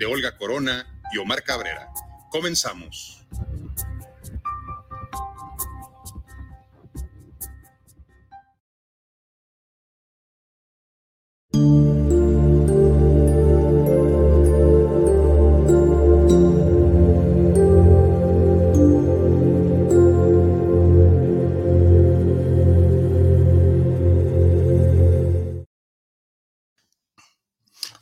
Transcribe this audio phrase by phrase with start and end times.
[0.00, 1.90] de Olga Corona y Omar Cabrera.
[2.30, 3.18] Comenzamos.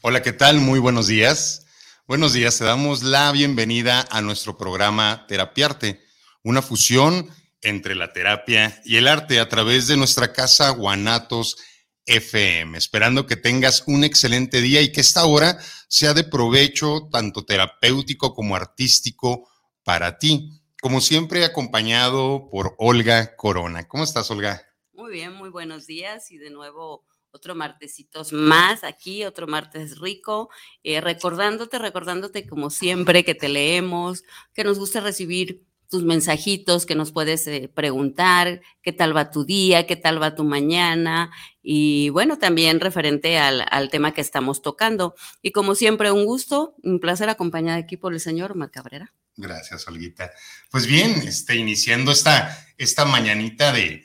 [0.00, 0.61] Hola, ¿qué tal?
[0.61, 1.67] Muy buenos días.
[2.09, 6.01] Buenos días, te damos la bienvenida a nuestro programa Terapiarte,
[6.42, 7.28] una fusión
[7.61, 11.59] entre la terapia y el arte a través de nuestra casa Guanatos
[12.06, 12.78] FM.
[12.78, 18.33] Esperando que tengas un excelente día y que esta hora sea de provecho tanto terapéutico
[18.33, 19.47] como artístico
[19.84, 20.62] para ti.
[20.81, 23.87] Como siempre, acompañado por Olga Corona.
[23.87, 24.62] ¿Cómo estás, Olga?
[24.95, 27.05] Muy bien, muy buenos días y de nuevo
[27.39, 30.50] otro martesitos más aquí, otro martes rico,
[30.83, 36.94] eh, recordándote, recordándote como siempre que te leemos, que nos gusta recibir tus mensajitos, que
[36.94, 41.31] nos puedes eh, preguntar qué tal va tu día, qué tal va tu mañana
[41.62, 45.15] y bueno, también referente al, al, tema que estamos tocando.
[45.41, 49.15] Y como siempre, un gusto, un placer acompañar aquí por el señor Omar Cabrera.
[49.37, 50.32] Gracias, Olguita.
[50.70, 54.05] Pues bien, este, iniciando esta, esta mañanita de,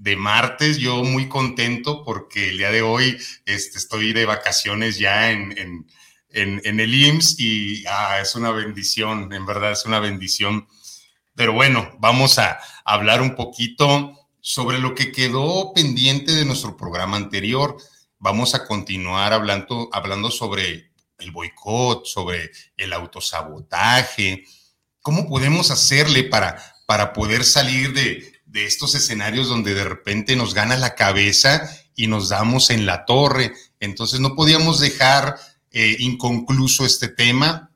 [0.00, 5.30] de martes, yo muy contento porque el día de hoy este, estoy de vacaciones ya
[5.30, 5.86] en, en,
[6.64, 10.66] en, el IMSS y ah, es una bendición, en verdad es una bendición.
[11.34, 17.18] Pero bueno, vamos a hablar un poquito sobre lo que quedó pendiente de nuestro programa
[17.18, 17.76] anterior.
[18.18, 24.44] Vamos a continuar hablando, hablando sobre el boicot, sobre el autosabotaje,
[25.02, 26.56] cómo podemos hacerle para,
[26.86, 32.08] para poder salir de, de estos escenarios donde de repente nos gana la cabeza y
[32.08, 33.52] nos damos en la torre.
[33.78, 35.36] Entonces no podíamos dejar
[35.70, 37.70] eh, inconcluso este tema.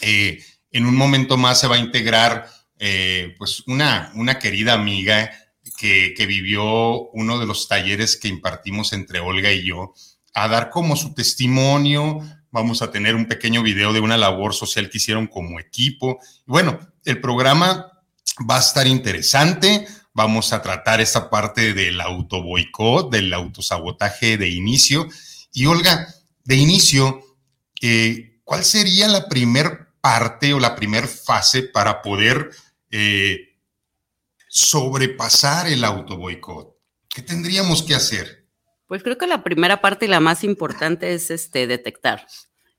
[0.00, 5.30] Eh, en un momento más se va a integrar eh, pues una, una querida amiga
[5.76, 9.94] que, que, vivió uno de los talleres que impartimos entre Olga y yo,
[10.34, 12.20] a dar como su testimonio.
[12.50, 16.20] Vamos a tener un pequeño video de una labor social que hicieron como equipo.
[16.46, 17.92] Bueno, el programa
[18.48, 25.08] va a estar interesante Vamos a tratar esa parte del autoboicot, del autosabotaje de inicio.
[25.52, 26.06] Y Olga,
[26.44, 27.22] de inicio,
[27.80, 32.50] eh, ¿cuál sería la primer parte o la primer fase para poder
[32.90, 33.56] eh,
[34.48, 36.76] sobrepasar el autoboicot?
[37.08, 38.46] ¿Qué tendríamos que hacer?
[38.86, 42.26] Pues creo que la primera parte y la más importante es este, detectar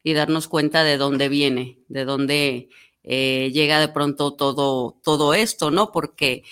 [0.03, 2.69] y darnos cuenta de dónde viene, de dónde
[3.03, 5.91] eh, llega de pronto todo, todo esto, ¿no?
[5.91, 6.43] Porque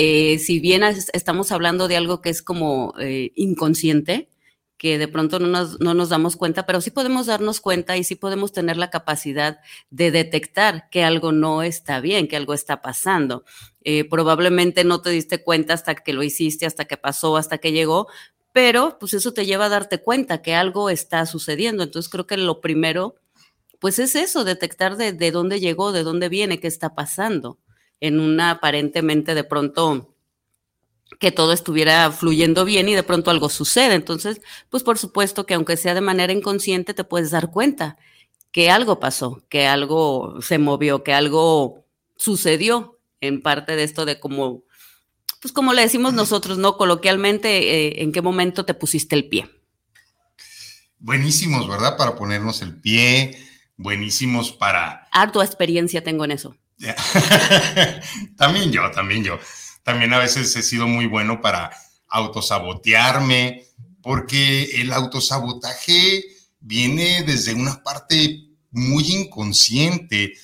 [0.00, 4.28] eh, si bien estamos hablando de algo que es como eh, inconsciente,
[4.76, 8.04] que de pronto no nos, no nos, damos cuenta, pero sí podemos darnos cuenta y
[8.04, 9.58] sí podemos tener la capacidad
[9.90, 13.44] de detectar que algo no está bien, que algo está pasando.
[13.82, 17.72] Eh, probablemente no te diste cuenta hasta que lo hiciste, hasta que pasó, hasta que
[17.72, 18.06] llegó,
[18.52, 21.82] pero pues eso te lleva a darte cuenta que algo está sucediendo.
[21.82, 23.16] Entonces creo que lo primero,
[23.80, 27.58] pues es eso, detectar de, de dónde llegó, de dónde viene, qué está pasando
[28.00, 30.14] en una aparentemente de pronto
[31.18, 33.94] que todo estuviera fluyendo bien y de pronto algo sucede.
[33.94, 37.96] Entonces, pues por supuesto que aunque sea de manera inconsciente, te puedes dar cuenta
[38.52, 41.86] que algo pasó, que algo se movió, que algo
[42.16, 44.64] sucedió en parte de esto de cómo,
[45.40, 46.76] pues como le decimos nosotros, ¿no?
[46.76, 49.50] Coloquialmente, eh, ¿en qué momento te pusiste el pie?
[50.98, 51.96] Buenísimos, ¿verdad?
[51.96, 53.38] Para ponernos el pie,
[53.76, 55.08] buenísimos para...
[55.12, 56.56] Harto experiencia tengo en eso.
[58.36, 59.38] también yo, también yo.
[59.82, 61.70] También a veces he sido muy bueno para
[62.08, 63.64] autosabotearme,
[64.02, 66.24] porque el autosabotaje
[66.60, 70.34] viene desde una parte muy inconsciente.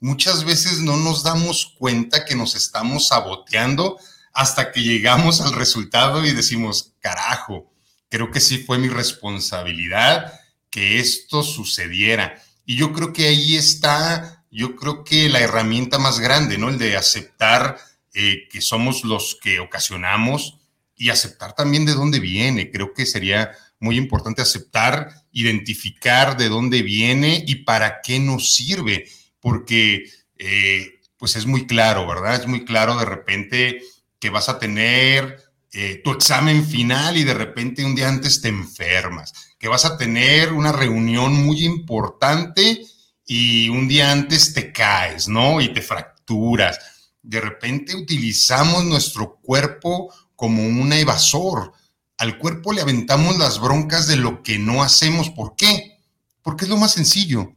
[0.00, 3.98] Muchas veces no nos damos cuenta que nos estamos saboteando
[4.32, 7.72] hasta que llegamos al resultado y decimos, carajo,
[8.08, 10.32] creo que sí fue mi responsabilidad
[10.70, 12.40] que esto sucediera.
[12.64, 16.68] Y yo creo que ahí está, yo creo que la herramienta más grande, ¿no?
[16.68, 17.78] El de aceptar
[18.12, 20.58] eh, que somos los que ocasionamos
[20.96, 22.72] y aceptar también de dónde viene.
[22.72, 29.08] Creo que sería muy importante aceptar, identificar de dónde viene y para qué nos sirve,
[29.38, 32.40] porque eh, pues es muy claro, ¿verdad?
[32.40, 33.80] Es muy claro de repente
[34.18, 35.40] que vas a tener
[35.72, 39.96] eh, tu examen final y de repente un día antes te enfermas, que vas a
[39.96, 42.82] tener una reunión muy importante
[43.30, 45.60] y un día antes te caes, ¿no?
[45.60, 46.78] Y te fracturas.
[47.22, 51.74] De repente utilizamos nuestro cuerpo como un evasor.
[52.16, 55.28] Al cuerpo le aventamos las broncas de lo que no hacemos.
[55.28, 56.00] ¿Por qué?
[56.40, 57.52] Porque es lo más sencillo.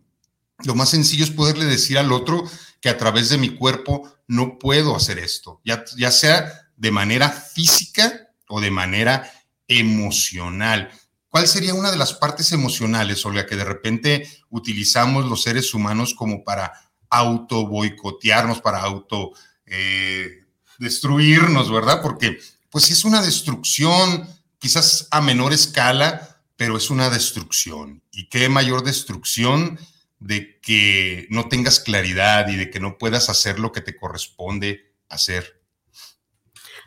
[0.66, 2.44] Lo más sencillo es poderle decir al otro
[2.82, 7.30] que a través de mi cuerpo no puedo hacer esto, ya, ya sea de manera
[7.30, 9.32] física o de manera
[9.68, 10.92] emocional.
[11.32, 16.14] ¿Cuál sería una de las partes emocionales, Olga, que de repente utilizamos los seres humanos
[16.14, 16.74] como para
[17.10, 19.32] auto boicotearnos, para auto
[19.66, 20.44] eh,
[20.78, 22.02] destruirnos, ¿verdad?
[22.02, 22.38] Porque
[22.70, 24.28] pues es una destrucción,
[24.60, 28.04] quizás a menor escala, pero es una destrucción.
[28.12, 29.80] ¿Y qué mayor destrucción
[30.20, 34.92] de que no tengas claridad y de que no puedas hacer lo que te corresponde
[35.08, 35.61] hacer?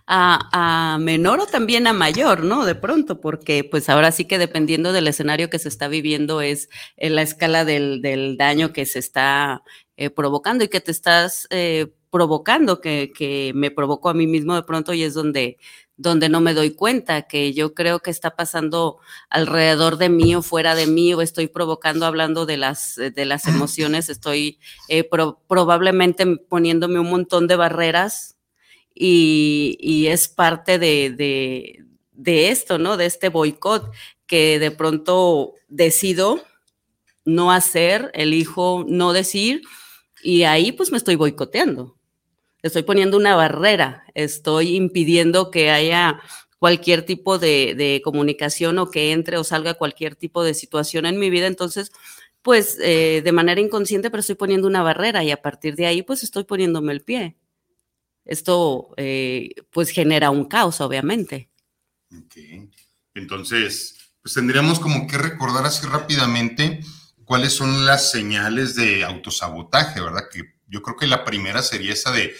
[0.07, 2.65] A, menor o también a mayor, ¿no?
[2.65, 6.69] De pronto, porque pues ahora sí que dependiendo del escenario que se está viviendo es
[6.97, 9.63] eh, la escala del, del, daño que se está
[9.97, 14.55] eh, provocando y que te estás eh, provocando, que, que, me provocó a mí mismo
[14.55, 15.59] de pronto y es donde,
[15.97, 18.99] donde no me doy cuenta, que yo creo que está pasando
[19.31, 23.47] alrededor de mí o fuera de mí o estoy provocando hablando de las, de las
[23.47, 24.61] emociones, estoy
[25.49, 28.34] probablemente poniéndome un montón de barreras
[28.95, 31.85] y, es parte de,
[32.25, 32.97] esto, ¿no?
[32.97, 33.91] De este boicot
[34.27, 36.43] que de pronto decido
[37.25, 39.63] no hacer, elijo no decir
[40.23, 41.97] y ahí pues me estoy boicoteando.
[42.63, 46.21] Estoy poniendo una barrera, estoy impidiendo que haya
[46.59, 51.29] cualquier tipo de, comunicación o que entre o salga cualquier tipo de situación en mi
[51.29, 51.47] vida.
[51.47, 51.93] Entonces,
[52.41, 56.03] pues eh, de manera inconsciente, pero estoy poniendo una barrera y a partir de ahí
[56.03, 57.37] pues estoy poniéndome el pie.
[58.25, 61.51] Esto eh, pues genera un caos, obviamente.
[62.17, 62.37] Ok.
[63.15, 66.81] Entonces, pues tendríamos como que recordar así rápidamente
[67.25, 70.25] cuáles son las señales de autosabotaje, ¿verdad?
[70.33, 72.35] Que yo creo que la primera sería esa de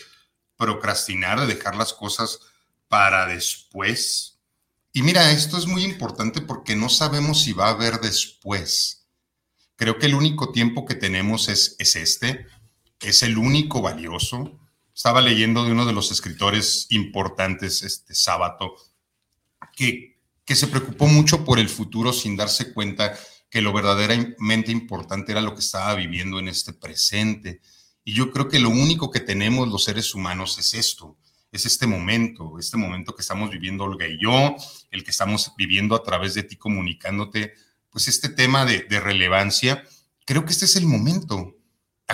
[0.57, 2.41] procrastinar, de dejar las cosas
[2.89, 4.39] para después.
[4.93, 9.07] Y mira, esto es muy importante porque no sabemos si va a haber después.
[9.77, 12.47] Creo que el único tiempo que tenemos es, es este,
[13.01, 14.59] es el único valioso
[14.95, 18.77] estaba leyendo de uno de los escritores importantes este sábado,
[19.75, 23.19] que, que se preocupó mucho por el futuro sin darse cuenta
[23.51, 27.61] que lo verdaderamente importante era lo que estaba viviendo en este presente.
[28.05, 31.17] Y yo creo que lo único que tenemos los seres humanos es esto,
[31.51, 34.57] es este momento, este momento que estamos viviendo Olga y yo,
[34.91, 37.55] el que estamos viviendo a través de ti comunicándote,
[37.91, 39.85] pues este tema de, de relevancia,
[40.25, 41.57] creo que este es el momento.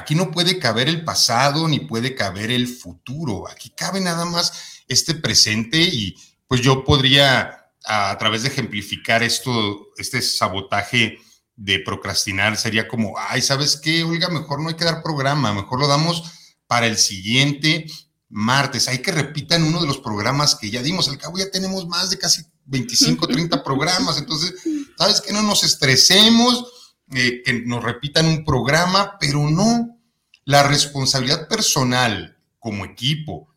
[0.01, 3.47] Aquí no puede caber el pasado ni puede caber el futuro.
[3.49, 6.17] Aquí cabe nada más este presente y
[6.49, 11.19] pues yo podría a, través de ejemplificar esto, este sabotaje
[11.55, 14.31] de procrastinar sería como, ay, ¿sabes qué, Olga?
[14.31, 16.25] Mejor no hay que dar programa, mejor lo damos
[16.67, 17.87] para el siguiente
[18.31, 18.89] martes.
[18.89, 21.11] Hay que repitan uno de los programas que ya dimos.
[21.11, 24.17] Al cabo ya tenemos más de casi 25, 30 programas.
[24.17, 24.55] Entonces,
[24.97, 25.31] ¿sabes qué?
[25.35, 26.80] No nos estresemos
[27.13, 29.99] eh, que nos repitan un programa, pero no.
[30.45, 33.49] La responsabilidad personal como equipo,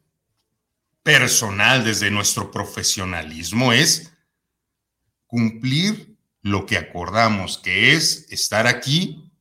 [1.04, 4.12] personal desde nuestro profesionalismo es
[5.28, 9.32] cumplir lo que acordamos, que es estar aquí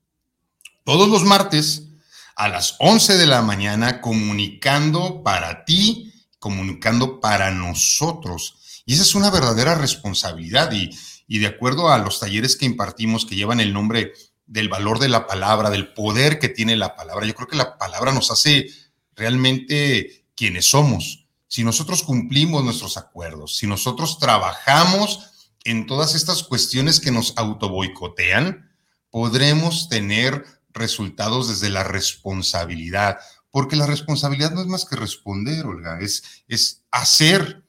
[0.84, 1.88] todos los martes
[2.36, 8.82] a las 11 de la mañana comunicando para ti, comunicando para nosotros.
[8.84, 10.90] Y esa es una verdadera responsabilidad y,
[11.32, 14.12] y de acuerdo a los talleres que impartimos que llevan el nombre
[14.44, 17.78] del valor de la palabra, del poder que tiene la palabra, yo creo que la
[17.78, 18.68] palabra nos hace
[19.16, 21.26] realmente quienes somos.
[21.48, 28.70] Si nosotros cumplimos nuestros acuerdos, si nosotros trabajamos en todas estas cuestiones que nos autoboicotean,
[29.08, 33.16] podremos tener resultados desde la responsabilidad,
[33.50, 37.64] porque la responsabilidad no es más que responder, Olga, es, es hacer,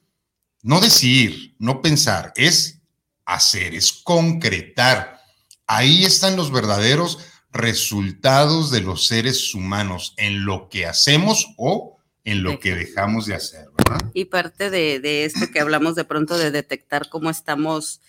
[0.60, 2.82] no decir, no pensar, es
[3.26, 5.20] hacer, es concretar.
[5.66, 7.18] Ahí están los verdaderos
[7.52, 13.34] resultados de los seres humanos en lo que hacemos o en lo que dejamos de
[13.34, 14.10] hacer, ¿verdad?
[14.14, 18.00] Y parte de, esto que hablamos de pronto de detectar cómo estamos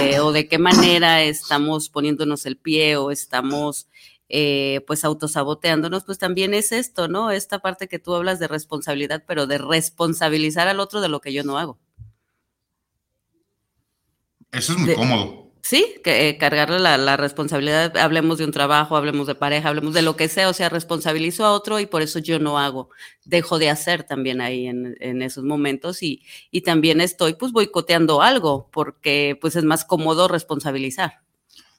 [0.00, 3.86] eh, o de qué manera estamos poniéndonos el pie o estamos
[4.30, 7.30] eh, pues autosaboteándonos, pues también es esto, ¿no?
[7.30, 11.34] Esta parte que tú hablas de responsabilidad, pero de responsabilizar al otro de lo que
[11.34, 11.78] yo no hago.
[14.54, 15.44] Eso es muy cómodo.
[15.62, 20.02] Sí, que, eh, cargarle la, responsabilidad, hablemos de un trabajo, hablemos de pareja, hablemos de
[20.02, 22.90] lo que sea, o sea, responsabilizo a otro y por eso yo no hago,
[23.24, 28.20] dejo de hacer también ahí en, en esos momentos y, y también estoy pues boicoteando
[28.20, 31.22] algo porque pues es más cómodo responsabilizar.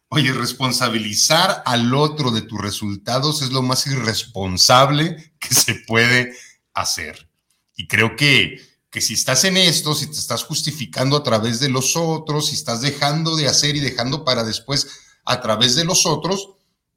[0.09, 6.33] Oye, responsabilizar al otro de tus resultados es lo más irresponsable que se puede
[6.73, 7.29] hacer.
[7.75, 8.59] Y creo que
[8.95, 12.55] que si estás en esto, si te estás justificando a través de los otros, si
[12.55, 14.87] estás dejando de hacer y dejando para después
[15.25, 16.51] a través de los otros,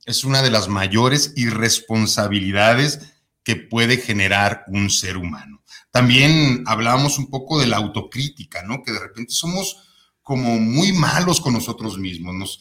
[0.07, 3.01] es una de las mayores irresponsabilidades
[3.43, 5.65] que puede generar un ser humano.
[5.91, 8.85] También hablábamos un poco de la autocrítica, ¿no?
[8.85, 9.79] Que de repente somos
[10.23, 12.61] como muy malos con nosotros mismos, nos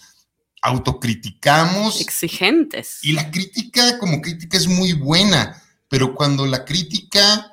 [0.63, 2.01] autocriticamos.
[2.01, 3.03] Exigentes.
[3.03, 7.51] Y la crítica como crítica es muy buena, pero cuando la crítica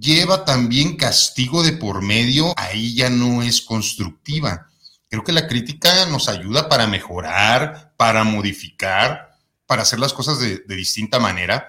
[0.00, 4.68] lleva también castigo de por medio, ahí ya no es constructiva.
[5.08, 9.36] Creo que la crítica nos ayuda para mejorar, para modificar,
[9.66, 11.68] para hacer las cosas de, distinta manera,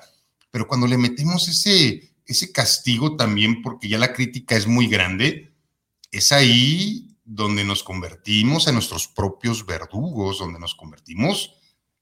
[0.52, 5.54] pero cuando le metemos ese, ese castigo también, porque ya la crítica es muy grande,
[6.12, 11.57] es ahí donde nos convertimos en nuestros propios verdugos, donde nos convertimos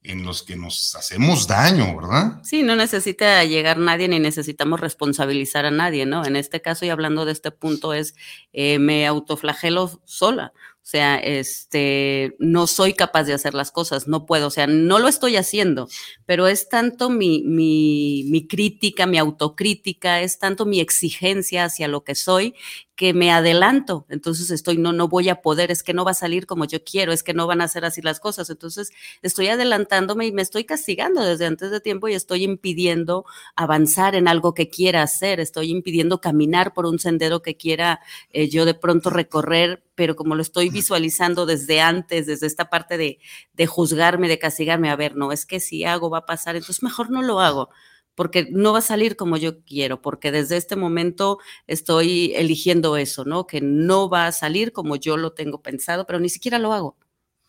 [0.08, 2.42] en los que nos hacemos daño, ¿verdad?
[2.44, 6.26] Sí, no necesita llegar nadie ni necesitamos responsabilizar a nadie, ¿no?
[6.26, 8.16] En este caso y hablando de este punto es,
[8.54, 10.54] eh, me autoflagelo sola.
[10.86, 15.00] O sea, este, no soy capaz de hacer las cosas, no puedo, o sea, no
[15.00, 15.88] lo estoy haciendo,
[16.28, 22.04] pero es tanto mi, mi, mi crítica, mi autocrítica, es tanto mi exigencia hacia lo
[22.04, 22.54] que soy,
[22.96, 26.14] que me adelanto, entonces estoy, no, no voy a poder, es que no va a
[26.14, 29.48] salir como yo quiero, es que no van a ser así las cosas, entonces estoy
[29.50, 33.26] adelantándome y me estoy castigando desde antes de tiempo y estoy impidiendo
[33.58, 38.00] avanzar en algo que quiera hacer, estoy impidiendo caminar por un sendero que quiera
[38.32, 42.98] eh, yo de pronto recorrer, pero como lo estoy visualizando desde antes, desde esta parte
[42.98, 43.20] de,
[43.54, 46.82] de juzgarme, de castigarme, a ver, no, es que si hago va a pasar, entonces
[46.82, 47.70] mejor no lo hago
[48.16, 53.26] porque no va a salir como yo quiero, porque desde este momento estoy eligiendo eso,
[53.26, 53.46] ¿no?
[53.46, 56.98] Que no va a salir como yo lo tengo pensado, pero ni siquiera lo hago,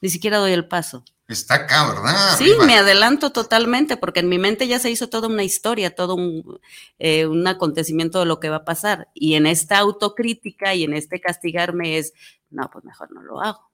[0.01, 1.05] ni siquiera doy el paso.
[1.29, 2.37] Está acá, ¿verdad?
[2.39, 6.15] Sí, me adelanto totalmente, porque en mi mente ya se hizo toda una historia, todo
[6.15, 6.61] un,
[6.99, 9.09] eh, un acontecimiento de lo que va a pasar.
[9.13, 12.13] Y en esta autocrítica y en este castigarme es,
[12.51, 13.67] no, pues mejor no lo hago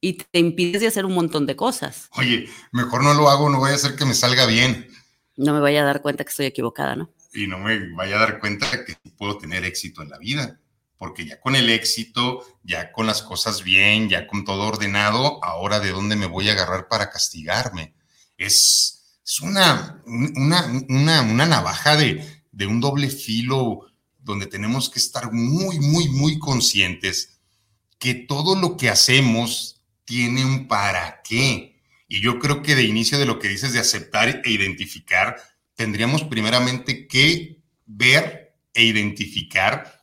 [0.00, 2.08] y te impides de hacer un montón de cosas.
[2.12, 4.88] Oye, mejor no lo hago, no voy a hacer que me salga bien
[5.38, 7.10] no me vaya a dar cuenta que estoy equivocada, ¿no?
[7.32, 10.60] Y no me vaya a dar cuenta que puedo tener éxito en la vida,
[10.98, 15.78] porque ya con el éxito, ya con las cosas bien, ya con todo ordenado, ahora
[15.78, 17.94] de dónde me voy a agarrar para castigarme.
[18.36, 20.66] Es, es una, una,
[21.22, 23.86] una, navaja de, de un doble filo
[24.18, 27.38] donde tenemos que estar muy, muy, muy conscientes
[27.98, 31.77] que todo lo que hacemos tiene un para qué
[32.08, 35.36] y yo creo que de inicio de lo que dices de aceptar e identificar,
[35.74, 40.02] tendríamos primeramente que ver e identificar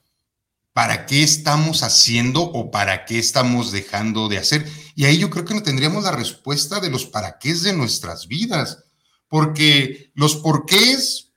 [0.72, 4.70] para qué estamos haciendo o para qué estamos dejando de hacer.
[4.94, 8.28] Y ahí yo creo que no tendríamos la respuesta de los para qué de nuestras
[8.28, 8.84] vidas,
[9.28, 11.32] porque los porqués,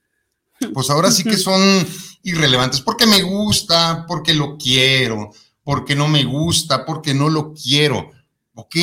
[0.75, 1.63] pues ahora sí que son
[2.23, 5.31] irrelevantes, porque me gusta, porque lo quiero,
[5.63, 8.18] porque no me gusta, porque no lo quiero
[8.59, 8.75] ok,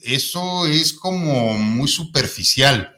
[0.00, 2.96] eso es como muy superficial,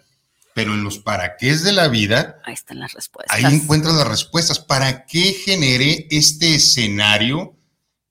[0.55, 3.37] pero en los para qué es de la vida, ahí están las respuestas.
[3.37, 4.61] Ahí encuentras las respuestas.
[4.61, 7.59] ¿Para qué generé este escenario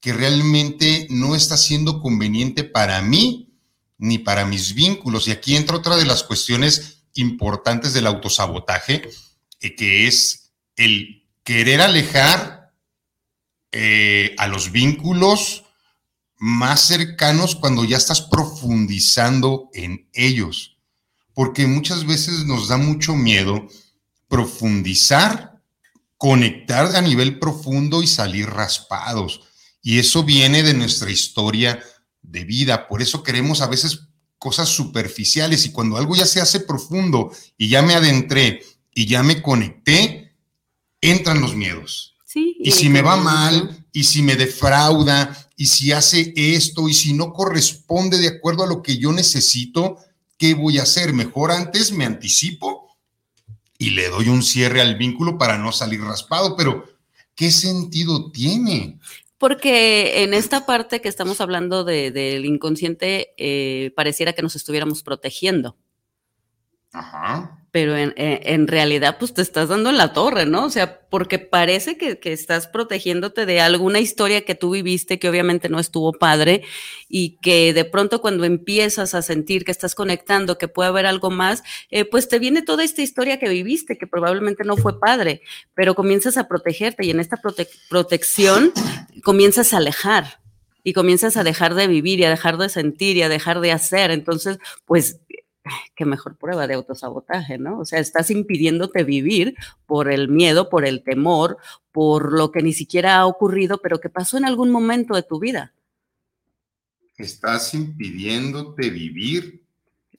[0.01, 3.53] que realmente no está siendo conveniente para mí
[3.97, 5.29] ni para mis vínculos?
[5.29, 9.09] Y aquí entra otra de las cuestiones importantes del autosabotaje,
[9.61, 12.73] eh, que es el querer alejar
[13.71, 15.63] eh, a los vínculos
[16.39, 20.77] más cercanos cuando ya estás profundizando en ellos,
[21.33, 23.67] porque muchas veces nos da mucho miedo
[24.29, 25.61] profundizar,
[26.17, 29.41] conectar a nivel profundo y salir raspados.
[29.81, 31.83] Y eso viene de nuestra historia
[32.21, 32.87] de vida.
[32.87, 37.67] Por eso queremos a veces cosas superficiales y cuando algo ya se hace profundo y
[37.67, 40.37] ya me adentré y ya me conecté,
[41.01, 42.15] entran los miedos.
[42.33, 47.13] y si me va mal, y si me defrauda, y si hace esto y si
[47.13, 49.97] no corresponde de acuerdo a lo que yo necesito,
[50.37, 51.11] ¿qué voy a hacer?
[51.13, 52.95] Mejor antes me anticipo
[53.77, 56.85] y le doy un cierre al vínculo para no salir raspado, pero
[57.35, 58.99] ¿qué sentido tiene?
[59.37, 65.77] Porque en esta parte que estamos hablando del inconsciente, eh, pareciera que nos estuviéramos protegiendo.
[66.91, 70.65] Ajá pero en, en, realidad pues te estás dando en la torre, ¿no?
[70.65, 75.29] O sea, porque parece que, que, estás protegiéndote de alguna historia que tú viviste que
[75.29, 76.63] obviamente no estuvo padre
[77.07, 81.29] y que de pronto cuando empiezas a sentir que estás conectando, que puede haber algo
[81.29, 85.41] más, eh, pues te viene toda esta historia que viviste que probablemente no fue padre,
[85.75, 88.71] pero comienzas a protegerte y en esta prote protección
[89.23, 90.39] comienzas a alejar
[90.83, 93.71] y comienzas a dejar de vivir y a dejar de sentir y a dejar de
[93.71, 94.11] hacer.
[94.11, 95.19] Entonces, pues
[95.95, 97.79] qué mejor prueba de autosabotaje, ¿no?
[97.79, 101.57] O sea, estás impidiéndote vivir por el miedo, por el temor,
[101.91, 105.39] por lo que ni siquiera ha ocurrido, pero que pasó en algún momento de tu
[105.39, 105.73] vida.
[107.17, 109.63] Estás impidiéndote vivir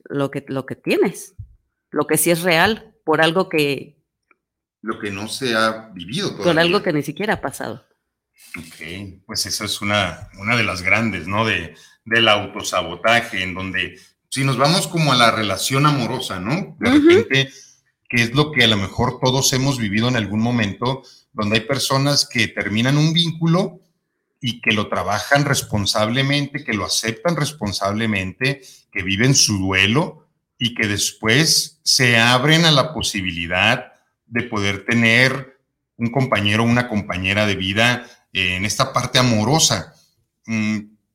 [0.03, 1.33] lo que, lo que tienes,
[1.89, 3.97] lo que sí es real, por algo que...
[4.81, 6.53] Lo que no se ha vivido todavía.
[6.53, 7.85] Por algo que ni siquiera ha pasado.
[8.57, 11.45] Ok, pues eso es una, una de las grandes, ¿no?
[11.45, 13.99] De, del autosabotaje, en donde
[14.31, 16.77] si nos vamos como a la relación amorosa, ¿no?
[16.79, 17.51] De repente,
[18.07, 21.61] que es lo que a lo mejor todos hemos vivido en algún momento, donde hay
[21.65, 23.81] personas que terminan un vínculo
[24.39, 30.87] y que lo trabajan responsablemente, que lo aceptan responsablemente, que viven su duelo y que
[30.87, 33.91] después se abren a la posibilidad
[34.27, 35.59] de poder tener
[35.97, 39.93] un compañero o una compañera de vida en esta parte amorosa.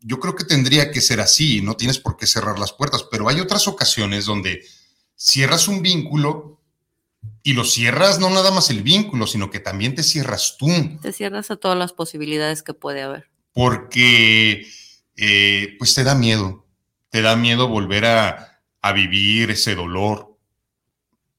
[0.09, 3.29] Yo creo que tendría que ser así, no tienes por qué cerrar las puertas, pero
[3.29, 4.65] hay otras ocasiones donde
[5.17, 6.63] cierras un vínculo
[7.43, 10.69] y lo cierras no nada más el vínculo, sino que también te cierras tú.
[11.03, 13.29] Te cierras a todas las posibilidades que puede haber.
[13.53, 14.69] Porque
[15.17, 16.65] eh, pues te da miedo,
[17.11, 20.39] te da miedo volver a, a vivir ese dolor,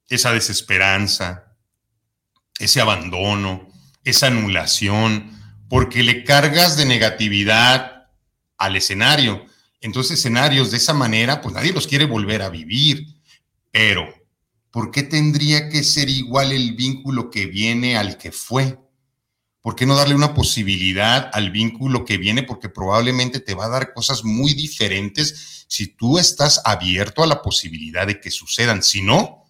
[0.09, 1.55] esa desesperanza,
[2.59, 3.69] ese abandono,
[4.03, 7.96] esa anulación, porque le cargas de negatividad
[8.57, 9.45] al escenario.
[9.81, 13.05] Entonces, escenarios de esa manera, pues nadie los quiere volver a vivir.
[13.71, 14.07] Pero,
[14.71, 18.79] ¿por qué tendría que ser igual el vínculo que viene al que fue?
[19.61, 22.43] ¿Por qué no darle una posibilidad al vínculo que viene?
[22.43, 27.41] Porque probablemente te va a dar cosas muy diferentes si tú estás abierto a la
[27.41, 28.81] posibilidad de que sucedan.
[28.81, 29.43] Si no,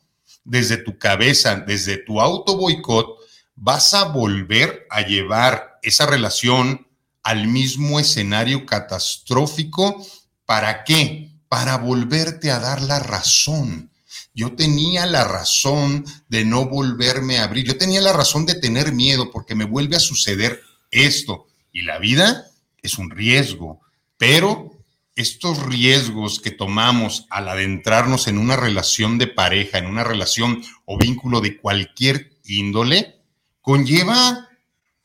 [0.44, 3.18] desde tu cabeza, desde tu auto boicot,
[3.56, 6.87] vas a volver a llevar esa relación,
[7.28, 10.02] al mismo escenario catastrófico.
[10.46, 11.34] ¿Para qué?
[11.50, 13.92] Para volverte a dar la razón.
[14.34, 17.66] Yo tenía la razón de no volverme a abrir.
[17.66, 21.48] Yo tenía la razón de tener miedo porque me vuelve a suceder esto.
[21.74, 22.46] Y la vida
[22.82, 23.82] es un riesgo.
[24.18, 24.72] Pero
[25.18, 30.98] estos riesgos que tomamos al adentrarnos en una relación de pareja, en una relación o
[30.98, 33.18] vínculo de cualquier índole,
[33.60, 34.48] conlleva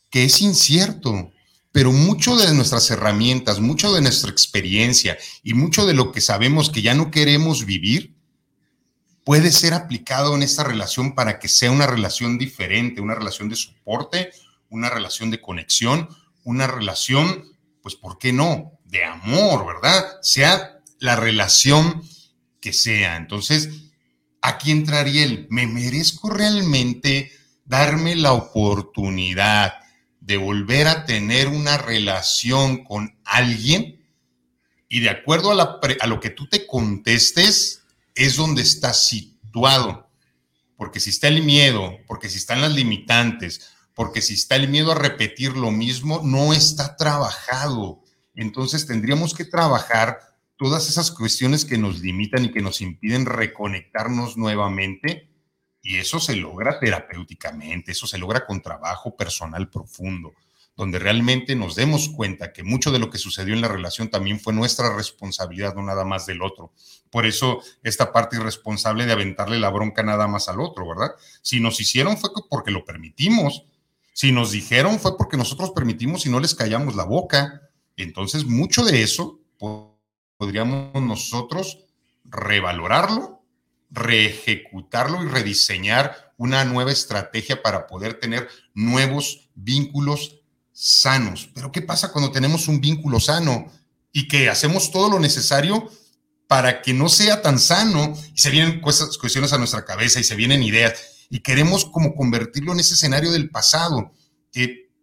[0.09, 1.33] que es incierto,
[1.73, 6.71] pero mucho de nuestras herramientas, mucho de nuestra experiencia y mucho de lo que sabemos
[6.71, 8.15] que ya no queremos vivir
[9.25, 13.57] puede ser aplicado en esta relación para que sea una relación diferente, una relación de
[13.57, 14.31] soporte,
[14.69, 16.09] una relación de conexión,
[16.45, 17.45] una relación,
[17.83, 18.79] pues, ¿por qué no?
[18.85, 20.05] De amor, ¿verdad?
[20.23, 22.03] Sea la relación
[22.61, 23.17] que sea.
[23.17, 23.71] Entonces,
[24.41, 27.31] aquí entraría el, ¿me merezco realmente
[27.65, 29.82] darme la oportunidad
[30.23, 34.07] de volver a tener una relación con alguien
[34.89, 37.83] y de acuerdo a, lo que tú te contestes
[38.15, 40.09] es donde estás situado.
[40.77, 44.93] Porque si está el miedo, porque si están las limitantes, porque si está el miedo
[44.93, 48.01] a repetir lo mismo, no está trabajado.
[48.37, 50.21] Entonces tendríamos que trabajar
[50.57, 55.32] todas esas cuestiones que nos limitan y que nos impiden reconectarnos nuevamente
[55.83, 60.33] y eso se logra terapéuticamente, eso se logra con trabajo personal profundo,
[60.77, 64.39] donde realmente nos demos cuenta que mucho de lo que sucedió en la relación también
[64.39, 66.73] fue nuestra responsabilidad, no nada más del otro.
[67.11, 71.11] Por eso esta parte irresponsable de aventarle la bronca nada más al otro, ¿verdad?
[71.43, 73.65] Si nos hicieron fue porque lo permitimos,
[74.13, 77.69] si nos dijeron fue porque nosotros permitimos y no les callamos la boca.
[77.97, 79.41] Entonces, mucho de eso
[80.39, 81.85] podríamos nosotros
[82.25, 83.42] revalorarlo
[83.93, 90.41] reejecutarlo y rediseñar una nueva estrategia para poder tener nuevos vínculos
[90.73, 91.51] sanos.
[91.55, 93.71] Pero ¿qué pasa cuando tenemos un vínculo sano
[94.11, 95.91] y que hacemos todo lo necesario
[96.49, 100.37] para que no sea tan sano y se vienen cuestiones a nuestra cabeza y se
[100.37, 104.13] vienen ideas y queremos como convertirlo en ese escenario del pasado?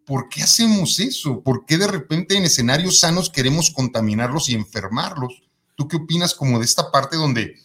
[0.06, 1.43] ¿Por qué hacemos eso?
[1.43, 5.43] ¿Por qué de repente en escenarios sanos queremos contaminarlos y enfermarlos?
[5.75, 7.56] ¿Tú qué opinas como de esta parte donde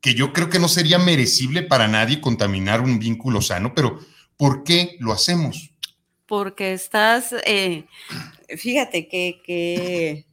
[0.00, 3.98] que yo creo que no sería merecible para nadie contaminar un vínculo sano, pero
[4.36, 5.72] ¿por qué lo hacemos?
[6.26, 7.84] Porque estás, eh,
[8.56, 10.26] fíjate que, que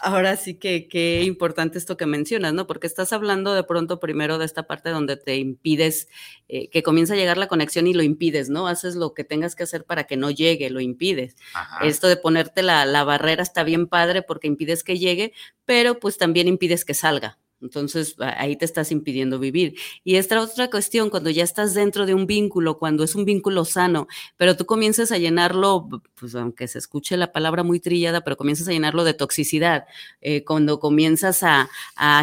[0.00, 2.66] Ahora sí que qué importante esto que mencionas, ¿no?
[2.66, 6.08] Porque estás hablando de pronto primero de esta parte donde te impides
[6.48, 8.66] eh, que comienza a llegar la conexión y lo impides, ¿no?
[8.66, 11.36] Haces lo que tengas que hacer para que no llegue, lo impides.
[11.82, 15.32] Esto de ponerte la, la barrera está bien padre porque impides que llegue,
[15.64, 17.38] pero pues también impides que salga.
[17.64, 19.74] Entonces, ahí te estás impidiendo vivir.
[20.04, 23.64] Y esta otra cuestión, cuando ya estás dentro de un vínculo, cuando es un vínculo
[23.64, 28.36] sano, pero tú comienzas a llenarlo, pues aunque se escuche la palabra muy trillada, pero
[28.36, 29.86] comienzas a llenarlo de toxicidad,
[30.20, 31.70] eh, cuando comienzas a,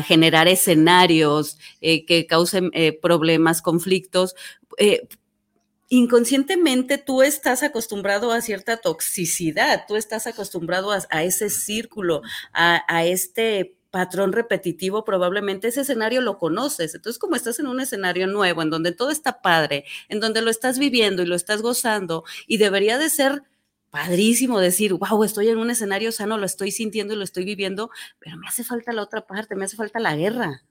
[0.05, 4.35] generar escenarios eh, que causen eh, problemas, conflictos,
[5.89, 12.21] inconscientemente tú estás acostumbrado a cierta toxicidad, tú estás acostumbrado a, ese círculo,
[12.53, 16.95] a, a este patrón repetitivo, probablemente ese escenario lo conoces.
[16.95, 20.49] Entonces, como estás en un escenario nuevo, en donde todo está padre, en donde lo
[20.49, 23.43] estás viviendo y lo estás gozando, y debería de ser
[23.91, 27.91] padrísimo decir, wow, estoy en un escenario sano, lo estoy sintiendo y lo estoy viviendo,
[28.19, 30.63] pero me hace falta la otra parte, me hace falta la guerra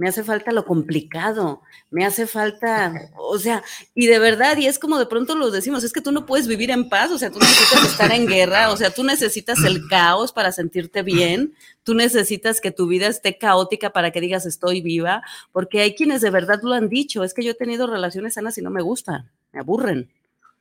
[0.00, 1.60] me hace falta lo complicado,
[1.90, 3.62] me hace falta, o sea,
[3.94, 6.48] y de verdad, y es como de pronto lo decimos, es que tú no puedes
[6.48, 9.88] vivir en paz, o sea, tú necesitas estar en guerra, o sea, tú necesitas el
[9.88, 14.80] caos para sentirte bien, tú necesitas que tu vida esté caótica para que digas estoy
[14.80, 18.32] viva, porque hay quienes de verdad lo han dicho, es que yo he tenido relaciones
[18.32, 20.08] sanas y no me gustan, me aburren.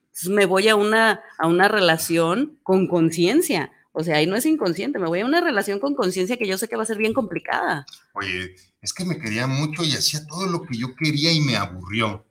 [0.08, 4.45] Entonces me voy a una, a una relación con conciencia, o sea, ahí no es
[4.45, 6.97] inconsciente, me voy a una relación con conciencia que yo sé que va a ser
[6.97, 7.86] bien complicada.
[8.12, 11.56] Oye, es que me quería mucho y hacía todo lo que yo quería y me
[11.56, 12.26] aburrió.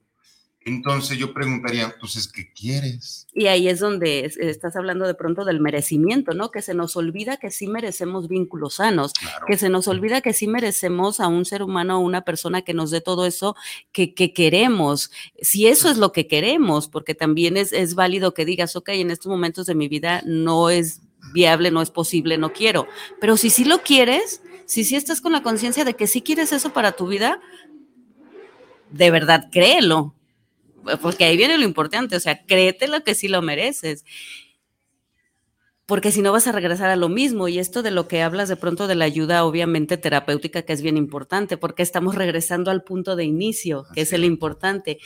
[0.69, 3.27] Entonces yo preguntaría, pues es que quieres.
[3.33, 6.51] Y ahí es donde estás hablando de pronto del merecimiento, ¿no?
[6.51, 9.13] Que se nos olvida que sí merecemos vínculos sanos,
[9.47, 12.75] que se nos olvida que sí merecemos a un ser humano, a una persona que
[12.75, 13.57] nos dé todo eso
[13.93, 15.11] que, que queremos.
[15.41, 19.11] Si eso es lo que queremos, porque también es, es válido que digas, ok, en
[19.11, 21.01] estos momentos de mi vida no es
[21.33, 22.87] viable, no es posible, no quiero.
[23.21, 26.53] Pero si sí lo quieres, si sí estás con la conciencia de que sí quieres
[26.53, 27.41] eso para tu vida,
[28.91, 30.15] de verdad créelo,
[31.01, 34.05] porque ahí viene lo importante, o sea, créete lo que sí lo mereces.
[35.87, 37.49] Porque si no vas a regresar a lo mismo.
[37.49, 40.83] Y esto de lo que hablas de pronto de la ayuda, obviamente terapéutica, que es
[40.83, 44.99] bien importante, porque estamos regresando al punto de inicio, que es el importante.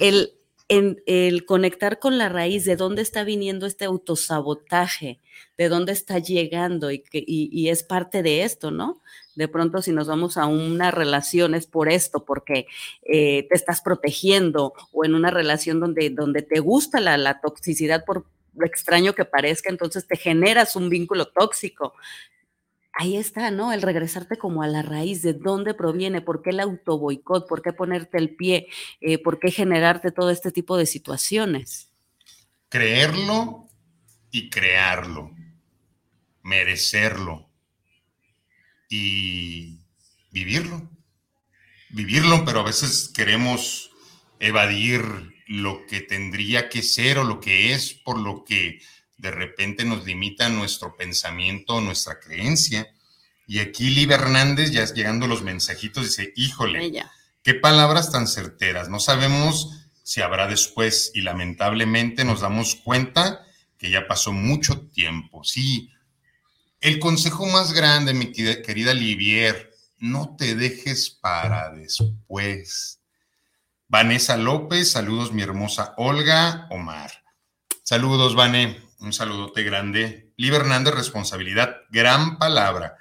[0.00, 0.37] El,
[0.68, 5.20] en, el conectar con la raíz de dónde está viniendo este autosabotaje,
[5.56, 9.00] de dónde está llegando y, que, y, es parte de esto, ¿no?
[9.34, 12.66] De pronto si nos vamos a una relación es por esto, porque
[13.02, 18.04] eh, te estás protegiendo o en una relación donde, donde te gusta la, la toxicidad
[18.04, 21.94] por lo extraño que parezca, entonces te generas un vínculo tóxico
[22.98, 23.72] ahí está, ¿no?
[23.72, 27.62] El regresarte como a la raíz de dónde proviene, por qué el auto boicot, por
[27.62, 28.66] qué ponerte el pie,
[29.00, 31.90] eh, por qué generarte todo este tipo de situaciones.
[32.68, 33.68] Creerlo
[34.32, 35.30] y crearlo,
[36.42, 37.48] merecerlo
[38.88, 39.78] y
[40.32, 40.90] vivirlo.
[41.90, 43.92] Vivirlo, pero a veces queremos
[44.40, 45.02] evadir
[45.46, 48.80] lo que tendría que ser o lo que es por lo que
[49.18, 52.88] de repente nos limita nuestro pensamiento, nuestra creencia.
[53.46, 57.04] Y aquí Liv Hernández, ya llegando los mensajitos, dice, híjole,
[57.42, 58.88] qué palabras tan certeras.
[58.88, 63.44] No sabemos si habrá después y lamentablemente nos damos cuenta
[63.76, 65.44] que ya pasó mucho tiempo.
[65.44, 65.90] Sí,
[66.80, 73.00] el consejo más grande, mi querida Livier, no te dejes para después.
[73.88, 77.10] Vanessa López, saludos mi hermosa Olga Omar.
[77.82, 80.32] Saludos, Vane un saludote grande.
[80.36, 82.96] Liv Hernández, responsabilidad, gran palabra.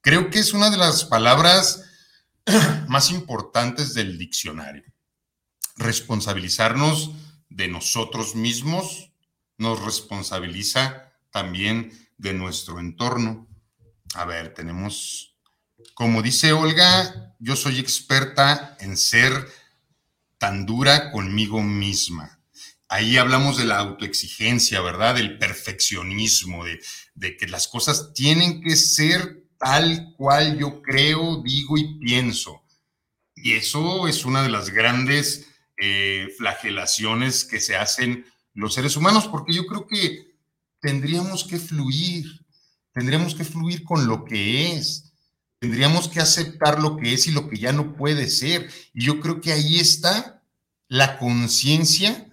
[0.00, 1.84] Creo que es una de las palabras
[2.88, 4.84] más importantes del diccionario.
[5.76, 7.12] Responsabilizarnos
[7.48, 9.12] de nosotros mismos
[9.58, 13.48] nos responsabiliza también de nuestro entorno.
[14.14, 15.36] A ver, tenemos,
[15.94, 19.48] como dice Olga, yo soy experta en ser
[20.38, 22.41] tan dura conmigo misma
[22.92, 25.14] ahí hablamos de la autoexigencia, ¿verdad?
[25.14, 26.62] Del perfeccionismo,
[27.14, 32.62] de, que las cosas tienen que ser tal cual yo creo, digo y pienso.
[33.34, 35.46] Y eso es una de las grandes
[35.78, 40.36] eh, flagelaciones que se hacen los seres humanos, porque yo creo que
[40.78, 42.26] tendríamos que fluir,
[42.92, 45.14] tendríamos que fluir con lo que es,
[45.60, 48.70] tendríamos que aceptar lo que es y lo que ya no puede ser.
[48.92, 50.44] Y yo creo que ahí está
[50.88, 52.28] la conciencia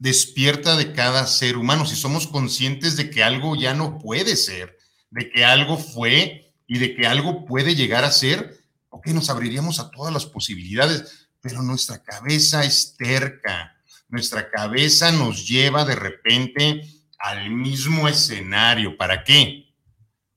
[0.00, 4.78] despierta de cada ser humano, si somos conscientes de que algo ya no puede ser,
[5.10, 9.78] de que algo fue y de que algo puede llegar a ser, ok, nos abriríamos
[9.78, 13.76] a todas las posibilidades, pero nuestra cabeza es terca,
[14.08, 16.82] nuestra cabeza nos lleva de repente
[17.18, 18.96] al mismo escenario.
[18.96, 19.74] ¿Para qué?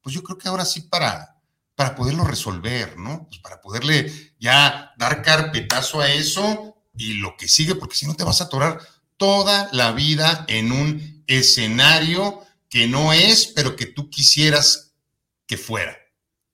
[0.01, 1.41] Pues yo creo que ahora sí para,
[1.73, 3.27] para poderlo resolver, ¿no?
[3.29, 8.15] Pues para poderle ya dar carpetazo a eso y lo que sigue, porque si no
[8.15, 8.79] te vas a atorar
[9.23, 14.95] toda la vida en un escenario que no es, pero que tú quisieras
[15.47, 15.97] que fuera.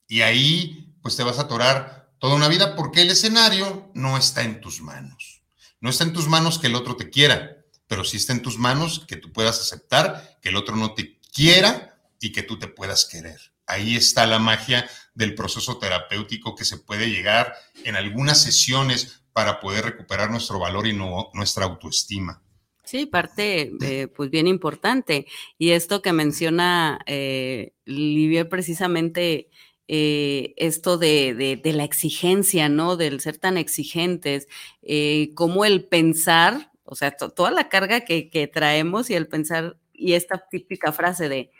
[0.07, 4.43] Y ahí, pues te vas a atorar toda una vida porque el escenario no está
[4.43, 5.41] en tus manos.
[5.81, 8.59] No está en tus manos que el otro te quiera, pero sí está en tus
[8.59, 12.67] manos que tú puedas aceptar que el otro no te quiera y que tú te
[12.67, 13.39] puedas querer.
[13.65, 19.59] Ahí está la magia del proceso terapéutico que se puede llegar en algunas sesiones para
[19.59, 22.43] poder recuperar nuestro valor y nuestra autoestima.
[22.89, 25.27] Sí, parte eh, pues bien importante.
[25.59, 29.51] Y esto que menciona eh, Livier precisamente
[29.87, 32.97] eh, esto de, la exigencia, ¿no?
[32.97, 34.47] Del ser tan exigentes,
[34.81, 39.77] eh, como el pensar, o sea, toda la carga que, que, traemos y el pensar,
[39.93, 41.51] y esta típica frase de,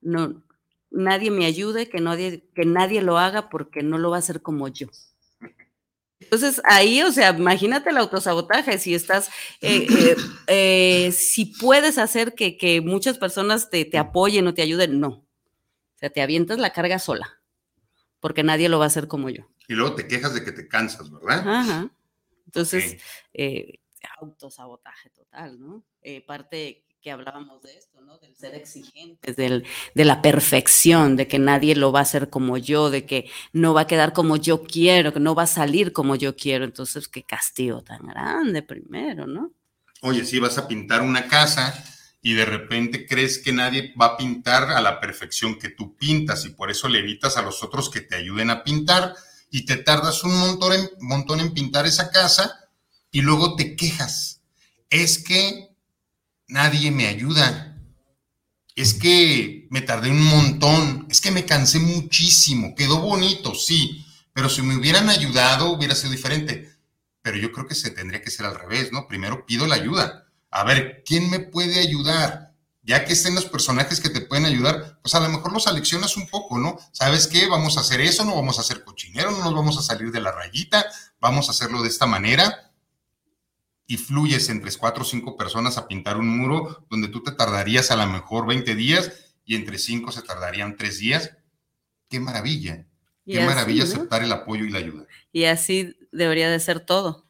[0.00, 0.42] no,
[0.90, 4.42] nadie me ayude, que nadie, que nadie lo haga porque no lo va a hacer
[4.42, 4.88] como yo.
[6.22, 9.28] Entonces ahí, o sea, imagínate el autosabotaje, si estás,
[9.60, 15.08] eh, eh, eh, si puedes hacer que, muchas personas te, apoyen o te ayuden, no.
[15.08, 17.40] O sea, te avientas la carga sola,
[18.20, 19.48] porque nadie lo va a hacer como yo.
[19.68, 21.48] Y luego te quejas de que te cansas, ¿verdad?
[21.48, 21.90] Ajá.
[22.46, 22.96] Entonces,
[24.20, 25.84] autosabotaje total, ¿no?
[26.26, 28.16] parte que hablábamos de esto, ¿no?
[28.18, 32.56] Del ser exigentes, del, de la perfección, de que nadie lo va a hacer como
[32.56, 35.92] yo, de que no va a quedar como yo quiero, que no va a salir
[35.92, 36.64] como yo quiero.
[36.64, 39.52] Entonces, qué castigo tan grande primero, ¿no?
[40.02, 41.74] Oye, si vas a pintar una casa
[42.22, 46.44] y de repente crees que nadie va a pintar a la perfección que tú pintas
[46.44, 49.14] y por eso le evitas a los otros que te ayuden a pintar
[49.50, 52.70] y te tardas un montón en, montón en pintar esa casa
[53.10, 54.40] y luego te quejas.
[54.88, 55.71] Es que
[56.52, 57.76] nadie me ayuda.
[58.76, 64.48] Es que me tardé un montón, es que me cansé muchísimo, quedó bonito, sí, pero
[64.48, 66.70] si me hubieran ayudado hubiera sido diferente.
[67.22, 69.06] Pero yo creo que se tendría que ser al revés, ¿no?
[69.08, 70.26] Primero pido la ayuda.
[70.50, 72.54] A ver, ¿quién me puede ayudar?
[72.82, 76.16] Ya que estén los personajes que te pueden ayudar, pues a lo mejor los seleccionas
[76.16, 76.78] un poco, ¿no?
[76.92, 77.46] ¿Sabes qué?
[77.46, 80.20] Vamos a hacer eso, no vamos a hacer cochinero, no nos vamos a salir de
[80.20, 80.84] la rayita,
[81.20, 82.71] vamos a hacerlo de esta manera
[83.92, 87.90] y fluyes entre cuatro o cinco personas a pintar un muro donde tú te tardarías
[87.90, 91.36] a lo mejor 20 días y entre cinco se tardarían tres días.
[92.08, 92.86] ¡Qué maravilla!
[93.26, 95.06] Qué maravilla aceptar el apoyo y la ayuda.
[95.30, 97.26] Y así debería de ser todo.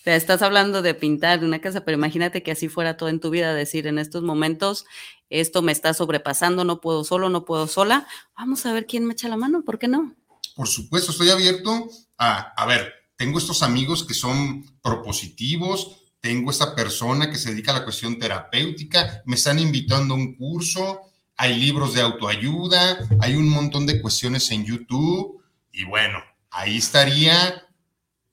[0.00, 3.18] O sea, estás hablando de pintar una casa, pero imagínate que así fuera todo en
[3.18, 4.84] tu vida, decir en estos momentos,
[5.30, 9.14] esto me está sobrepasando, no puedo solo, no puedo sola, vamos a ver quién me
[9.14, 10.14] echa la mano, ¿por qué no?
[10.54, 16.76] Por supuesto, estoy abierto a, a ver, tengo estos amigos que son propositivos, tengo esta
[16.76, 21.00] persona que se dedica a la cuestión terapéutica, me están invitando a un curso,
[21.36, 27.66] hay libros de autoayuda, hay un montón de cuestiones en YouTube y bueno, ahí estaría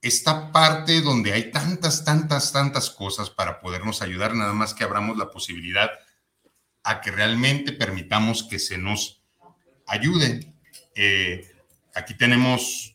[0.04, 5.17] esta parte donde hay tantas, tantas, tantas cosas para podernos ayudar, nada más que abramos
[5.17, 5.89] la posibilidad
[6.84, 9.24] a que realmente permitamos que se nos
[9.88, 10.54] ayude.
[10.93, 11.52] Eh,
[11.95, 12.94] aquí tenemos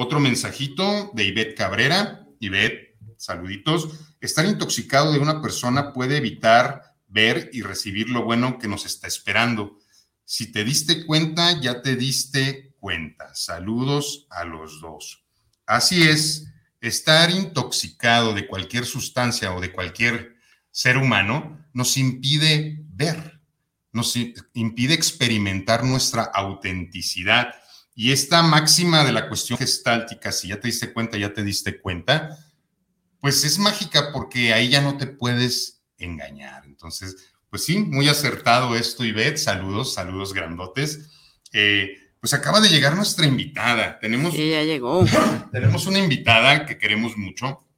[0.00, 2.26] otro mensajito de Ivette Cabrera.
[2.38, 3.90] Ivette, saluditos.
[4.18, 9.06] Estar intoxicado de una persona puede evitar ver y recibir lo bueno que nos está
[9.06, 9.78] esperando.
[10.24, 13.34] Si te diste cuenta, ya te diste cuenta.
[13.34, 15.22] Saludos a los dos.
[15.66, 16.46] Así es,
[16.80, 20.36] estar intoxicado de cualquier sustancia o de cualquier
[20.70, 23.38] ser humano nos impide ver,
[23.92, 24.16] nos
[24.54, 27.59] impide experimentar nuestra autenticidad
[28.00, 31.78] y esta máxima de la cuestión gestáltica, si ya te diste cuenta, ya te diste
[31.82, 32.34] cuenta,
[33.20, 36.64] pues es mágica porque ahí ya no te puedes engañar.
[36.64, 39.36] Entonces, pues sí, muy acertado esto, Ivette.
[39.36, 41.10] Saludos, saludos grandotes.
[41.52, 43.98] Eh, pues acaba de llegar nuestra invitada.
[43.98, 45.04] Tenemos, sí, ya llegó.
[45.52, 47.68] Tenemos una invitada que queremos mucho.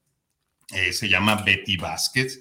[0.72, 2.38] Eh, se llama Betty Vázquez.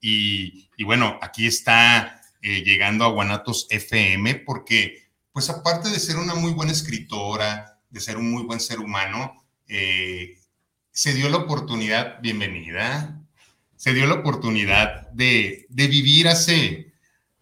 [0.00, 5.03] Y, bueno, aquí está eh, llegando a Guanatos FM porque
[5.34, 9.44] pues aparte de ser una muy buena escritora, de ser un muy buen ser humano,
[9.66, 10.38] eh,
[10.92, 13.20] se dio la oportunidad, bienvenida,
[13.74, 16.92] se dio la oportunidad de, vivir hace,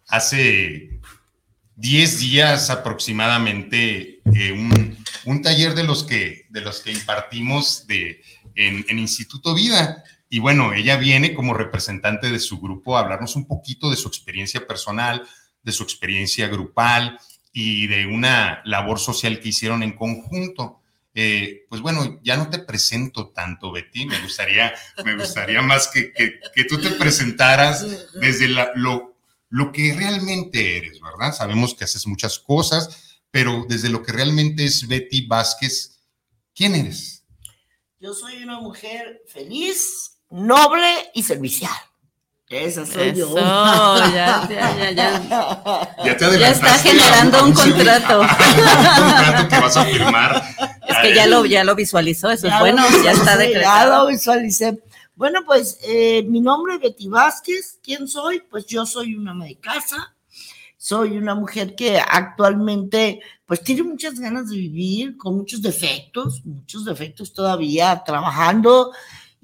[0.07, 1.01] hace
[1.75, 4.51] 10 días aproximadamente eh,
[5.25, 8.23] un, taller de los que, de los que impartimos de,
[8.55, 10.03] en, en Instituto Vida.
[10.29, 14.07] Y bueno, ella viene como representante de su grupo a hablarnos un poquito de su
[14.07, 15.27] experiencia personal,
[15.61, 17.19] de su experiencia grupal,
[17.53, 20.81] y de una labor social que hicieron en conjunto.
[21.13, 24.07] Eh, pues bueno, ya no te presento tanto, Betty.
[24.07, 24.73] Me gustaría,
[25.05, 27.85] me gustaría más que, que, tú te presentaras
[28.15, 29.15] desde lo,
[29.49, 31.31] lo que realmente eres, ¿verdad?
[31.31, 35.99] Sabemos que haces muchas cosas, pero desde lo que realmente es Betty Vázquez,
[36.55, 37.23] ¿quién eres?
[37.99, 41.71] Yo soy una mujer feliz, noble y servicial.
[42.53, 43.35] Esa soy yo.
[43.35, 46.17] Ya, ya, ya, ya.
[46.17, 48.19] te Ya está generando un, contrato.
[48.21, 50.43] un contrato que vas a firmar.
[50.87, 53.91] Es que ya lo, ya lo visualizó, eso es bueno, ya está decretado.
[53.91, 54.79] Ya lo visualicé.
[55.15, 57.79] Bueno, pues eh, mi nombre es Betty Vázquez.
[57.81, 58.41] ¿Quién soy?
[58.41, 60.15] Pues yo soy una ama de casa.
[60.77, 66.85] Soy una mujer que actualmente pues tiene muchas ganas de vivir, con muchos defectos, muchos
[66.85, 68.91] defectos todavía, trabajando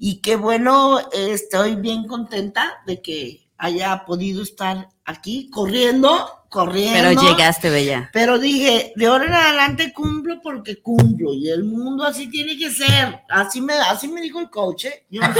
[0.02, 7.10] y qué bueno, estoy bien contenta de que haya podido estar aquí corriendo, corriendo.
[7.10, 8.08] Pero llegaste, Bella.
[8.10, 12.70] Pero dije, de ahora en adelante cumplo porque cumplo y el mundo así tiene que
[12.70, 13.20] ser.
[13.28, 14.86] Así me, así me dijo el coach.
[14.86, 15.04] ¿eh?
[15.10, 15.20] no,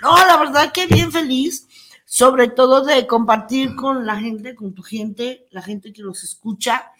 [0.00, 1.68] no, la verdad que bien feliz,
[2.06, 6.90] sobre todo de compartir con la gente, con tu gente, la gente que los escucha,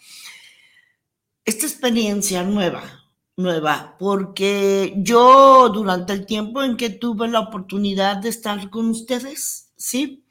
[1.45, 2.98] esta experiencia nueva
[3.39, 9.71] nueva, porque yo durante el tiempo en que tuve la oportunidad de estar con ustedes,
[9.77, 10.25] ¿sí?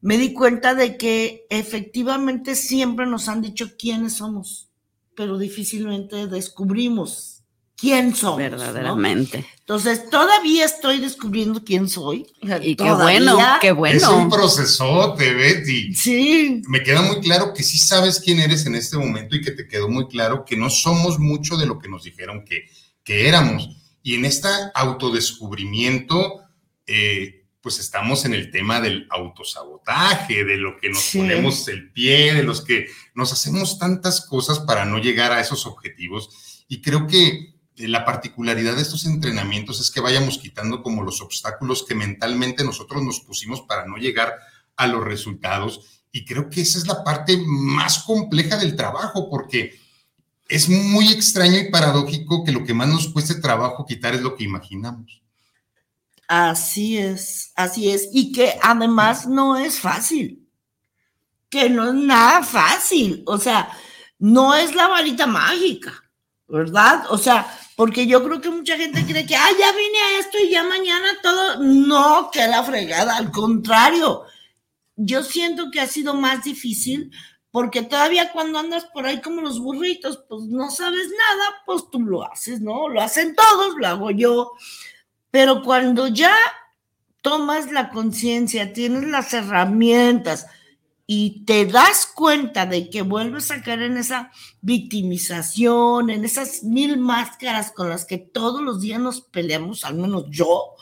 [0.00, 4.70] Me di cuenta de que efectivamente siempre nos han dicho quiénes somos,
[5.14, 7.37] pero difícilmente descubrimos
[7.78, 8.38] quién somos.
[8.38, 9.46] Verdaderamente.
[9.60, 12.26] Entonces, todavía estoy descubriendo quién soy.
[12.62, 13.96] Y qué bueno, qué bueno.
[13.96, 15.94] Es un procesote, Betty.
[15.94, 16.62] Sí.
[16.68, 19.68] Me queda muy claro que sí sabes quién eres en este momento y que te
[19.68, 22.68] quedó muy claro que no somos mucho de lo que nos dijeron que,
[23.04, 23.70] que éramos.
[24.02, 26.40] Y en este autodescubrimiento,
[26.86, 32.32] eh, pues estamos en el tema del autosabotaje, de lo que nos ponemos el pie,
[32.32, 36.64] de los que nos hacemos tantas cosas para no llegar a esos objetivos.
[36.68, 41.84] Y creo que la particularidad de estos entrenamientos es que vayamos quitando como los obstáculos
[41.86, 44.34] que mentalmente nosotros nos pusimos para no llegar
[44.76, 46.02] a los resultados.
[46.10, 49.78] Y creo que esa es la parte más compleja del trabajo, porque
[50.48, 54.34] es muy extraño y paradójico que lo que más nos cueste trabajo quitar es lo
[54.34, 55.22] que imaginamos.
[56.26, 58.08] Así es, así es.
[58.12, 60.46] Y que además no es fácil.
[61.48, 63.22] Que no es nada fácil.
[63.26, 63.70] O sea,
[64.18, 65.92] no es la varita mágica,
[66.46, 67.04] ¿verdad?
[67.10, 67.46] O sea,
[67.78, 70.64] porque yo creo que mucha gente cree que, ah, ya vine a esto y ya
[70.64, 71.62] mañana todo.
[71.62, 74.24] No, que la fregada, al contrario.
[74.96, 77.12] Yo siento que ha sido más difícil
[77.52, 82.00] porque todavía cuando andas por ahí como los burritos, pues no sabes nada, pues tú
[82.00, 82.88] lo haces, ¿no?
[82.88, 84.54] Lo hacen todos, lo hago yo.
[85.30, 86.34] Pero cuando ya
[87.22, 90.48] tomas la conciencia, tienes las herramientas,
[91.10, 96.98] y te das cuenta de que vuelves a caer en esa victimización, en esas mil
[96.98, 100.74] máscaras con las que todos los días nos peleamos, al menos yo,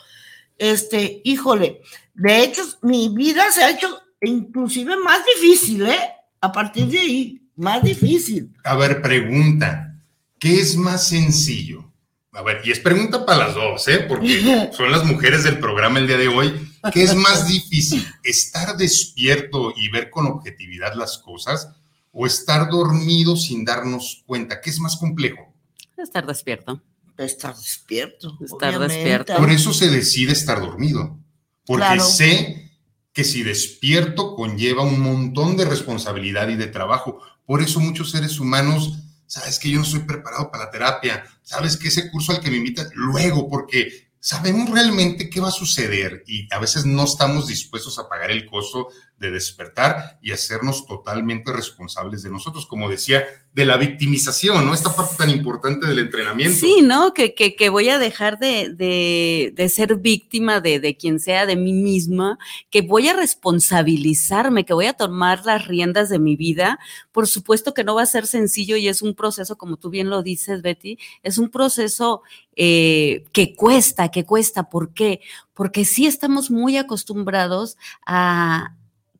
[0.57, 1.81] este, híjole,
[2.13, 5.99] de hecho, mi vida se ha hecho inclusive más difícil, ¿eh?
[6.41, 8.51] A partir de ahí, más difícil.
[8.65, 9.95] A ver, pregunta,
[10.39, 11.89] ¿qué es más sencillo?
[12.33, 13.99] A ver, y es pregunta para las dos, ¿eh?
[13.99, 18.05] Porque son las mujeres del programa el día de hoy ¿Qué es más difícil?
[18.23, 21.69] ¿Estar despierto y ver con objetividad las cosas
[22.11, 24.61] o estar dormido sin darnos cuenta?
[24.61, 25.53] ¿Qué es más complejo?
[25.97, 26.81] Estar despierto.
[27.17, 28.37] Estar despierto.
[28.43, 29.35] Estar despierto.
[29.37, 31.17] Por eso se decide estar dormido.
[31.65, 32.71] Porque sé
[33.11, 37.19] que si despierto conlleva un montón de responsabilidad y de trabajo.
[37.45, 41.77] Por eso muchos seres humanos, sabes que yo no soy preparado para la terapia, sabes
[41.77, 46.23] que ese curso al que me invitan, luego, porque sabemos realmente qué va a suceder
[46.27, 51.51] y a veces no estamos dispuestos a pagar el costo de despertar y hacernos totalmente
[51.51, 54.73] responsables de nosotros, como decía, de la victimización, ¿no?
[54.75, 56.55] Esta parte tan importante del entrenamiento.
[56.59, 57.15] Sí, ¿no?
[57.15, 61.55] Que, que, voy a dejar de, de, de ser víctima de, de, quien sea, de
[61.55, 62.37] mí misma,
[62.69, 66.77] que voy a responsabilizarme, que voy a tomar las riendas de mi vida.
[67.11, 70.11] Por supuesto que no va a ser sencillo y es un proceso, como tú bien
[70.11, 72.21] lo dices, Betty, es un proceso
[72.55, 74.69] eh, que cuesta, que cuesta.
[74.69, 75.21] ¿Por qué?
[75.55, 78.76] Porque sí estamos muy acostumbrados a,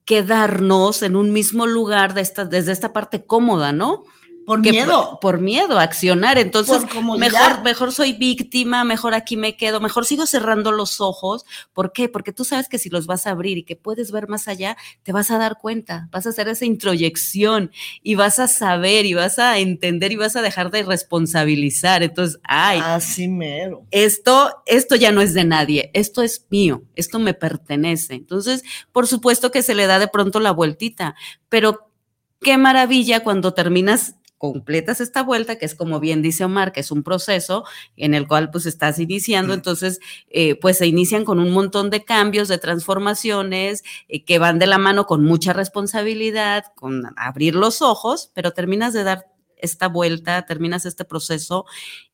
[0.08, 4.05] quedarnos en un mismo lugar de esta, desde esta parte cómoda, ¿no?
[4.48, 5.20] Por miedo.
[5.20, 6.38] Por, miedo a accionar.
[6.38, 6.82] Entonces,
[7.20, 11.45] mejor, mejor soy víctima, mejor aquí me quedo, mejor sigo cerrando los ojos.
[11.74, 12.08] ¿Por qué?
[12.08, 14.78] Porque tú sabes que si los vas a abrir y que puedes ver más allá,
[15.04, 17.72] te vas a dar cuenta, vas a hacer esa introyección
[18.02, 22.02] y vas a saber y vas a entender y vas a dejar de responsabilizar.
[22.02, 22.80] Entonces, ay.
[22.82, 23.84] Así mero.
[23.91, 28.14] Esto, esto ya no es de nadie, esto es mío, esto me pertenece.
[28.14, 31.16] Entonces, por supuesto que se le da de pronto la vueltita,
[31.50, 31.91] pero
[32.39, 36.91] qué maravilla cuando terminas completas esta vuelta, que es como bien dice Omar, que es
[36.91, 37.63] un proceso
[37.95, 42.05] en el cual pues estás iniciando, entonces eh, pues se inician con un montón de
[42.05, 47.81] cambios, de transformaciones eh, que van de la mano con mucha responsabilidad, con abrir los
[47.81, 49.27] ojos, pero terminas de dar
[49.57, 51.65] esta vuelta, terminas este proceso.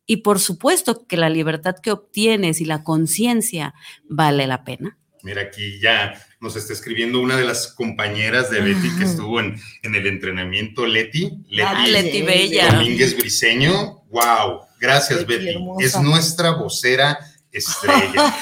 [0.05, 3.73] Y por supuesto que la libertad que obtienes y la conciencia
[4.05, 4.97] vale la pena.
[5.23, 9.57] Mira, aquí ya nos está escribiendo una de las compañeras de Betty que estuvo en,
[9.81, 11.31] en el entrenamiento, Leti.
[11.47, 12.73] Leti, Leti Bella.
[12.73, 14.03] Domínguez Briseño.
[14.11, 14.59] ¡Wow!
[14.81, 15.55] Gracias, Betty.
[15.79, 17.17] Es nuestra vocera
[17.53, 18.35] estrella.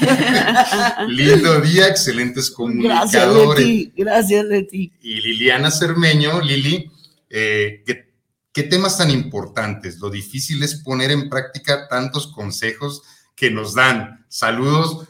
[1.08, 3.14] Lindo día, excelentes comunicadores.
[3.14, 3.94] Gracias, Leti.
[3.96, 4.94] Gracias, Leti.
[5.02, 6.92] Y Liliana Cermeño, Lili,
[7.30, 8.12] eh, ¿qué,
[8.52, 10.00] ¿qué temas tan importantes?
[10.00, 13.04] Lo difícil es poner en práctica tantos consejos
[13.36, 14.26] que nos dan.
[14.30, 15.08] Saludos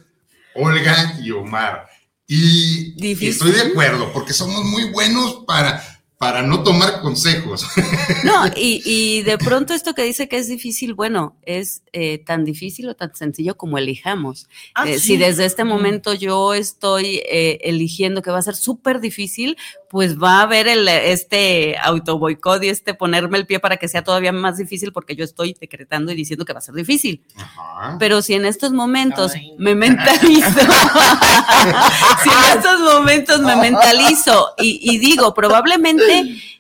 [0.56, 1.88] Olga y Omar.
[2.28, 2.96] Y,
[3.28, 5.84] estoy de acuerdo, porque somos muy buenos para,
[6.18, 7.66] para no tomar consejos.
[8.24, 12.88] No, y, de pronto esto que dice que es difícil, bueno, es eh, tan difícil
[12.88, 14.48] o tan sencillo como elijamos.
[14.76, 15.08] Ah, Eh, sí.
[15.08, 19.58] Si desde este momento yo estoy eh, eligiendo que va a ser súper difícil,
[19.92, 23.90] pues va a haber el, este auto boicot y este ponerme el pie para que
[23.90, 27.22] sea todavía más difícil porque yo estoy decretando y diciendo que va a ser difícil.
[27.36, 27.98] Ajá.
[28.00, 29.52] Pero si en estos momentos Ay.
[29.58, 30.48] me mentalizo,
[32.24, 36.20] si en estos momentos me mentalizo y, y digo, probablemente...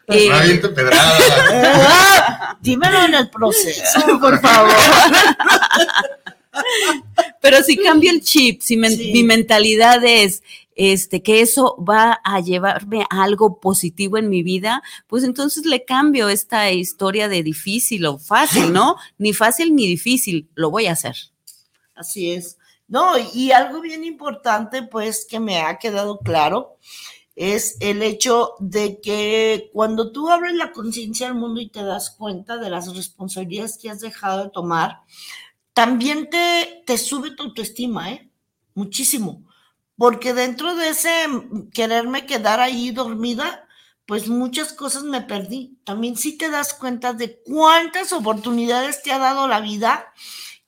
[0.10, 1.18] eh, No aviente pedrada.
[1.88, 4.72] Ah, Dímelo en el proceso, por favor.
[7.42, 9.12] Pero si cambio el chip, si men- Sí.
[9.14, 10.44] mi mentalidad es
[10.76, 15.86] este, que eso va a llevarme a algo positivo en mi vida, pues entonces le
[15.86, 18.96] cambio esta historia de difícil o fácil, ¿no?
[19.18, 21.16] Ni fácil ni difícil, lo voy a hacer.
[21.96, 22.58] Así es.
[22.88, 26.78] No, y algo bien importante, pues, que me ha quedado claro,
[27.36, 32.10] es el hecho de que cuando tú abres la conciencia al mundo y te das
[32.12, 35.00] cuenta de las responsabilidades que has dejado de tomar,
[35.74, 38.30] también te, te sube tu autoestima, ¿eh?
[38.74, 39.44] Muchísimo.
[40.02, 43.68] Porque dentro de ese mm, quererme quedar ahí dormida,
[44.08, 45.78] pues muchas cosas me perdí.
[45.84, 50.12] También sí te das cuenta de cuántas oportunidades te ha dado la vida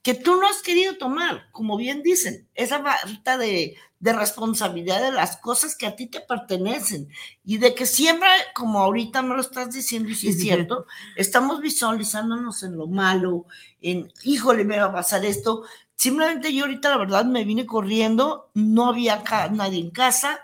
[0.04, 5.14] que tú no has querido tomar, como bien dicen, esa falta de, de responsabilidad de
[5.14, 7.08] las cosas que a ti te pertenecen
[7.46, 11.62] y de que siempre, como ahorita me lo estás diciendo y si es cierto, estamos
[11.62, 13.46] visualizándonos en lo malo,
[13.80, 15.64] en, híjole, me va a pasar esto.
[15.96, 20.40] Simplemente yo ahorita la verdad me vine corriendo, no había nadie en casa,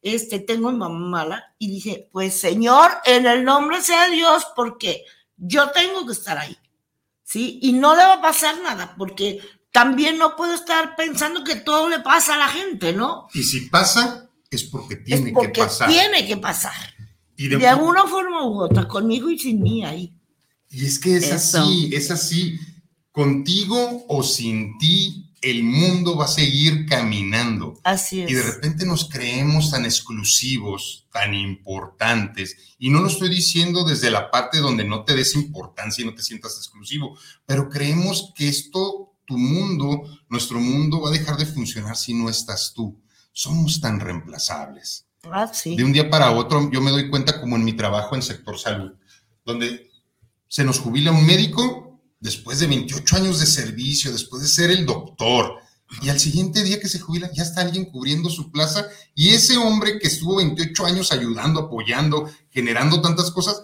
[0.00, 5.04] este, tengo mi mamá mala y dije, pues Señor, en el nombre sea Dios, porque
[5.36, 6.56] yo tengo que estar ahí.
[7.24, 7.58] ¿sí?
[7.62, 9.40] Y no le va a pasar nada, porque
[9.72, 13.26] también no puedo estar pensando que todo le pasa a la gente, ¿no?
[13.32, 15.88] Y si pasa, es porque Es tiene porque que pasar.
[15.88, 16.74] tiene que pasar.
[17.36, 20.12] Y, De, de- alguna forma u otra, conmigo y sin mí ahí.
[20.68, 21.62] y es que es Eso.
[21.62, 22.58] así, es así.
[23.12, 27.78] Contigo o sin ti, el mundo va a seguir caminando.
[27.82, 28.30] Así es.
[28.30, 32.56] Y de repente nos creemos tan exclusivos, tan importantes.
[32.78, 36.14] Y no lo estoy diciendo desde la parte donde no te des importancia y no
[36.14, 41.46] te sientas exclusivo, pero creemos que esto, tu mundo, nuestro mundo va a dejar de
[41.46, 43.02] funcionar si no estás tú.
[43.32, 45.06] Somos tan reemplazables.
[45.24, 45.76] Ah, sí.
[45.76, 48.58] De un día para otro, yo me doy cuenta como en mi trabajo en sector
[48.58, 48.92] salud,
[49.44, 49.90] donde
[50.48, 51.91] se nos jubila un médico
[52.22, 55.58] después de 28 años de servicio, después de ser el doctor,
[56.00, 59.56] y al siguiente día que se jubila ya está alguien cubriendo su plaza, y ese
[59.58, 63.62] hombre que estuvo 28 años ayudando, apoyando, generando tantas cosas,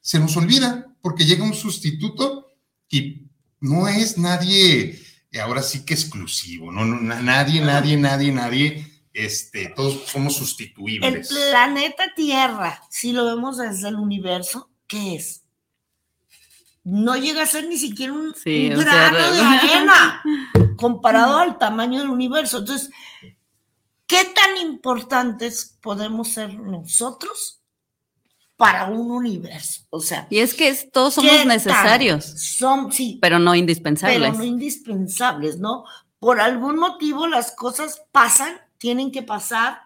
[0.00, 2.46] se nos olvida porque llega un sustituto
[2.88, 3.26] y
[3.60, 5.00] no es nadie,
[5.32, 10.34] eh, ahora sí que exclusivo, no, no na- nadie, nadie, nadie, nadie, este, todos somos
[10.34, 11.28] El sustituibles.
[11.28, 15.42] planeta Tierra, si lo vemos desde el universo, ¿qué es?
[16.88, 20.22] No llega a ser ni siquiera un, Sí, un o sea, grano de arena
[20.76, 22.58] comparado al tamaño del universo.
[22.58, 22.90] Entonces,
[24.06, 27.60] ¿qué tan importantes podemos ser nosotros
[28.56, 29.82] para un universo?
[29.90, 34.20] O sea, Y es que es- todos ¿qué somos necesarios, Son, sí, pero no indispensables.
[34.20, 35.82] pero no indispensables, ¿no?
[36.20, 39.80] Por algún motivo las cosas pasan, tienen que pasar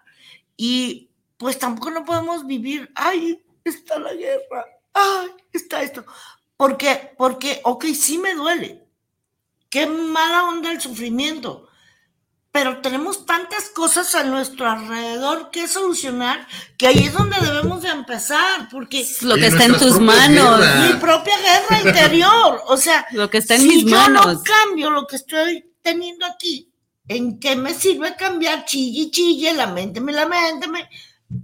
[0.55, 6.05] y pues tampoco no podemos vivir, ay, está la guerra, ay, está esto.
[6.61, 8.85] Porque, porque, ok, sí me duele.
[9.67, 11.67] Qué mala onda el sufrimiento.
[12.51, 16.47] Pero tenemos tantas cosas a nuestro alrededor que solucionar
[16.77, 20.59] que ahí es donde debemos de empezar, porque Es lo que está en tus manos,
[20.85, 24.27] mi propia guerra interior, o sea, lo que está en si mis yo manos.
[24.27, 26.71] no cambio lo que estoy teniendo aquí,
[27.07, 30.87] ¿en qué me sirve cambiar chille chille, lamentéme, lamentéme?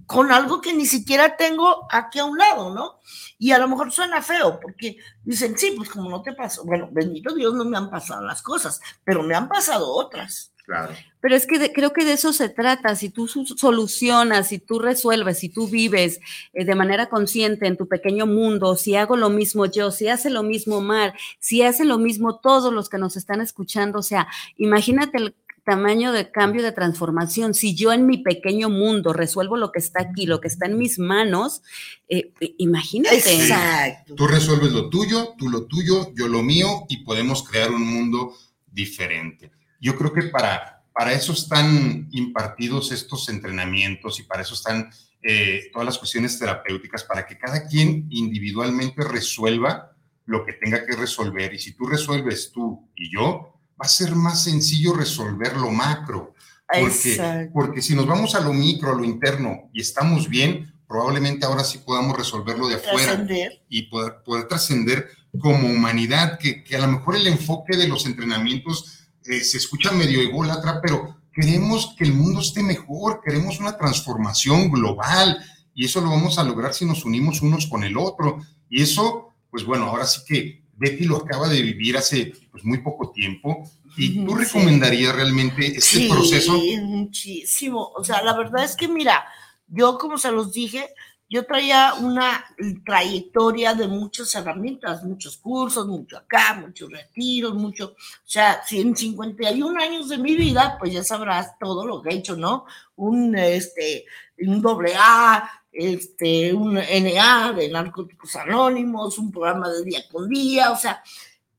[0.06, 3.00] Con algo que ni siquiera tengo aquí a un lado, ¿no?
[3.38, 6.90] Y a lo mejor suena feo, porque dicen, sí, pues como no te pasó, bueno,
[6.92, 10.54] bendito Dios, no me han pasado las cosas, pero me han pasado otras.
[10.66, 10.94] Claro.
[11.22, 12.94] Pero es que creo que de eso se trata.
[12.96, 16.20] Si tú solucionas, si tú resuelves, si tú vives
[16.52, 20.30] eh, de manera consciente en tu pequeño mundo, si hago lo mismo yo, si hace
[20.30, 24.28] lo mismo Mar, si hace lo mismo todos los que nos están escuchando, o sea,
[24.58, 25.36] imagínate el
[25.68, 27.54] tamaño de cambio de transformación.
[27.54, 30.78] Si yo en mi pequeño mundo resuelvo lo que está aquí, lo que está en
[30.78, 31.62] mis manos,
[32.08, 33.18] eh, imagínate.
[33.18, 34.16] Exacto.
[34.16, 38.34] Tú resuelves lo tuyo, tú lo tuyo, yo lo mío y podemos crear un mundo
[38.66, 39.52] diferente.
[39.82, 44.90] Yo creo que para, para eso están impartidos estos entrenamientos y para eso están
[45.22, 49.92] eh, todas las cuestiones terapéuticas, para que cada quien individualmente resuelva
[50.26, 51.54] lo que tenga que resolver.
[51.54, 56.34] Y si tú resuelves tú y yo, va a ser más sencillo resolver lo macro.
[56.68, 61.46] Porque, porque si nos vamos a lo micro, a lo interno y estamos bien, probablemente
[61.46, 63.26] ahora sí podamos resolverlo de afuera
[63.70, 65.08] y poder, poder trascender
[65.40, 69.92] como humanidad, que, que, a lo mejor el enfoque de los entrenamientos eh, se escucha
[69.92, 75.38] medio ególatra, pero queremos que el mundo esté mejor, queremos una transformación global
[75.74, 78.40] y eso lo vamos a lograr si nos unimos unos con el otro.
[78.70, 82.80] Y eso, pues bueno, ahora sí que Betty lo acaba de vivir hace pues, muy
[82.80, 83.70] poco tiempo.
[83.98, 86.54] ¿Y tú recomendarías realmente este sí, proceso?
[86.84, 87.92] muchísimo.
[87.96, 89.26] O sea, la verdad es que, mira,
[89.68, 90.88] yo como se los dije,
[91.30, 92.46] yo traía una
[92.86, 98.96] trayectoria de muchas herramientas, muchos cursos, mucho acá, muchos retiros, mucho, o sea, si en
[98.96, 102.66] 51 años de mi vida, pues ya sabrás todo lo que he hecho, ¿no?
[102.96, 104.06] Un, este,
[104.40, 110.72] un doble A, este, un NA de Narcóticos Anónimos, un programa de día con día,
[110.72, 111.04] o sea,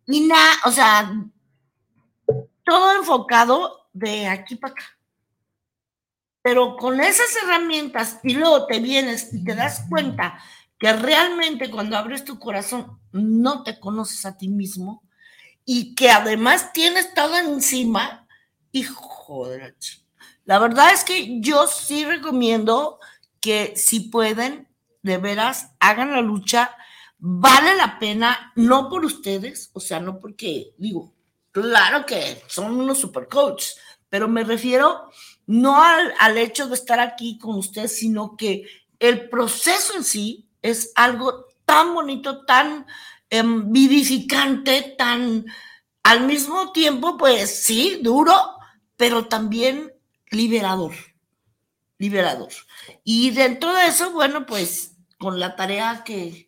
[0.06, 1.12] y nada, o sea,
[2.64, 4.84] todo enfocado de aquí para acá.
[6.42, 10.38] Pero con esas herramientas y luego te vienes y te das cuenta
[10.78, 15.02] que realmente cuando abres tu corazón no te conoces a ti mismo
[15.64, 18.26] y que además tienes todo encima,
[18.72, 19.74] hijo de la
[20.48, 23.00] La verdad es que yo sí recomiendo
[23.38, 24.66] que si pueden,
[25.02, 26.74] de veras, hagan la lucha,
[27.18, 31.12] vale la pena, no por ustedes, o sea, no porque, digo,
[31.50, 33.76] claro que son unos super coaches,
[34.08, 35.10] pero me refiero
[35.44, 38.64] no al, hecho de estar aquí con ustedes, sino que
[38.98, 42.86] el proceso en sí es algo tan bonito, tan
[43.28, 45.44] em, vivificante, tan
[46.04, 48.34] al mismo tiempo, pues sí, duro,
[48.96, 49.92] pero también
[50.30, 50.94] liberador
[51.98, 52.52] liberador.
[53.04, 56.46] Y dentro de eso, bueno, pues con la tarea que,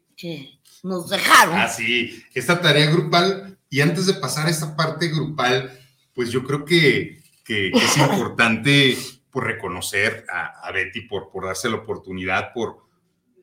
[0.82, 1.58] nos dejaron.
[1.58, 5.78] Ah, sí, esta tarea grupal, y antes de pasar a esta parte grupal,
[6.14, 8.96] pues yo creo que, es importante
[9.30, 12.86] por reconocer a, Betty, por, por darse la oportunidad, por,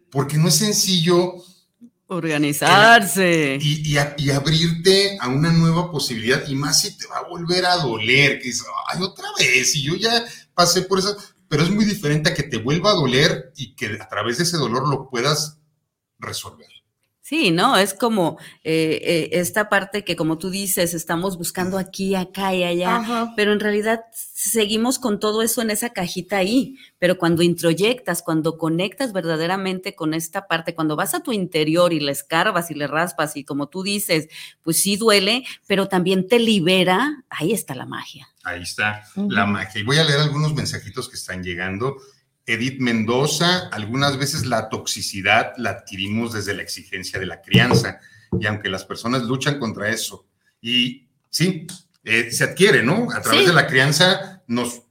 [0.10, 1.36] porque no es sencillo
[2.08, 7.66] organizarse y, y, abrirte a una nueva posibilidad y más si te va a volver
[7.66, 11.70] a doler que es, ay otra vez y yo ya pasé por eso pero es
[11.70, 14.88] muy diferente a que te vuelva a doler y que a través de ese dolor
[14.88, 15.60] lo puedas
[16.20, 16.68] resolver.
[17.28, 17.76] Sí, ¿no?
[17.76, 22.64] Es como eh, eh, esta parte que, como tú dices, estamos buscando aquí, acá y
[22.64, 26.78] allá, pero en realidad seguimos con todo eso en esa cajita ahí.
[27.00, 32.00] Pero cuando introyectas, cuando conectas verdaderamente con esta parte, cuando vas a tu interior y
[32.00, 34.30] le escarbas y le raspas y como tú dices,
[34.64, 38.30] pues sí duele, pero también te libera, ahí está la magia.
[38.46, 39.82] Ahí está la magia.
[39.82, 41.98] Y voy a leer algunos mensajitos que están llegando.
[42.48, 48.00] Edith Mendoza, algunas veces la toxicidad la adquirimos desde la exigencia de la crianza,
[48.40, 50.26] y aunque las personas luchan contra eso,
[50.62, 51.68] y sí,
[52.04, 53.12] eh, se adquiere, ¿no?
[53.12, 54.82] A través de la crianza nos,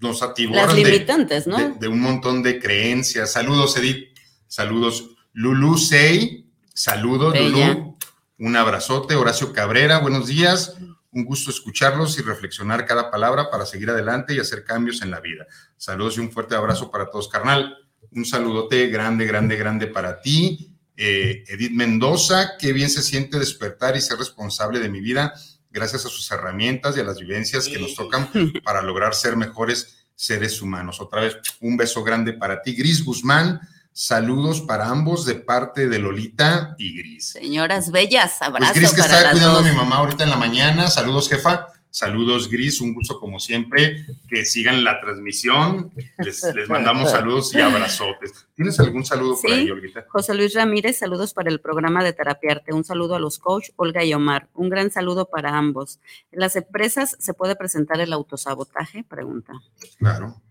[0.00, 1.76] nos Las limitantes, ¿no?
[1.78, 3.32] De, un montón de creencias.
[3.32, 4.08] Saludos, Edith.
[4.48, 5.16] Saludos.
[5.32, 7.96] Lulu Sey, saludos, Lulu.
[8.38, 9.14] Un abrazote.
[9.14, 10.76] Horacio Cabrera, buenos días.
[11.12, 15.20] Un gusto escucharlos y reflexionar cada palabra para seguir adelante y hacer cambios en la
[15.20, 15.46] vida.
[15.76, 17.76] Saludos y un fuerte abrazo para todos, carnal.
[18.10, 20.72] Un saludote grande, grande, grande para ti.
[20.96, 25.34] Eh, Edith Mendoza, qué bien se siente despertar y ser responsable de mi vida
[25.76, 28.30] gracias a sus herramientas y a las vivencias que nos tocan
[28.64, 31.00] para lograr ser mejores seres humanos.
[31.00, 33.60] Otra vez, un beso grande para ti, Gris Guzmán.
[33.98, 37.30] Saludos para ambos de parte de Lolita y Gris.
[37.30, 38.76] Señoras bellas, abrazos.
[38.76, 40.88] Pues Gris que está cuidando a mi mamá ahorita en la mañana.
[40.88, 41.68] Saludos, jefa.
[41.88, 42.82] Saludos, Gris.
[42.82, 44.04] Un gusto como siempre.
[44.28, 45.92] Que sigan la transmisión.
[46.18, 48.46] Les, mandamos saludos y abrazotes.
[48.54, 50.04] ¿Tienes algún saludo por ahí, Olguita?
[50.10, 52.74] José Luis Ramírez, saludos para el programa de Terapiarte.
[52.74, 54.50] Un saludo a los coach Olga y Omar.
[54.52, 56.00] Un gran saludo para ambos.
[56.32, 59.04] ¿En las empresas se puede presentar el autosabotaje?
[59.04, 59.54] Pregunta.
[59.96, 60.42] Claro,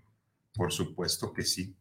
[0.55, 1.75] por supuesto que sí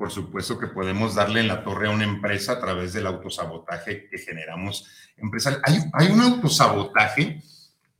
[0.00, 4.08] por supuesto que podemos darle en la torre a una empresa a través del autosabotaje
[4.08, 4.86] que generamos
[5.18, 5.60] empresarial.
[5.62, 7.42] Hay, hay un autosabotaje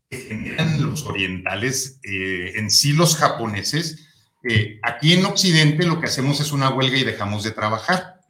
[0.08, 4.08] que generan los orientales, eh, en sí los japoneses.
[4.48, 8.22] Eh, aquí en Occidente lo que hacemos es una huelga y dejamos de trabajar.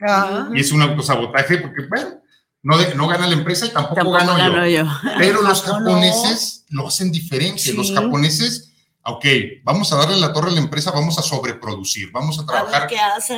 [0.53, 2.23] Y es un autosabotaje porque, bueno,
[2.65, 4.85] no, no gana la empresa y tampoco, gano, yo.
[5.17, 7.73] Pero los japoneses lo hacen diferente.
[7.73, 8.70] Los japoneses
[9.03, 9.25] ok,
[9.65, 12.89] vamos a darle la torre a la empresa, vamos a sobreproducir, vamos a trabajar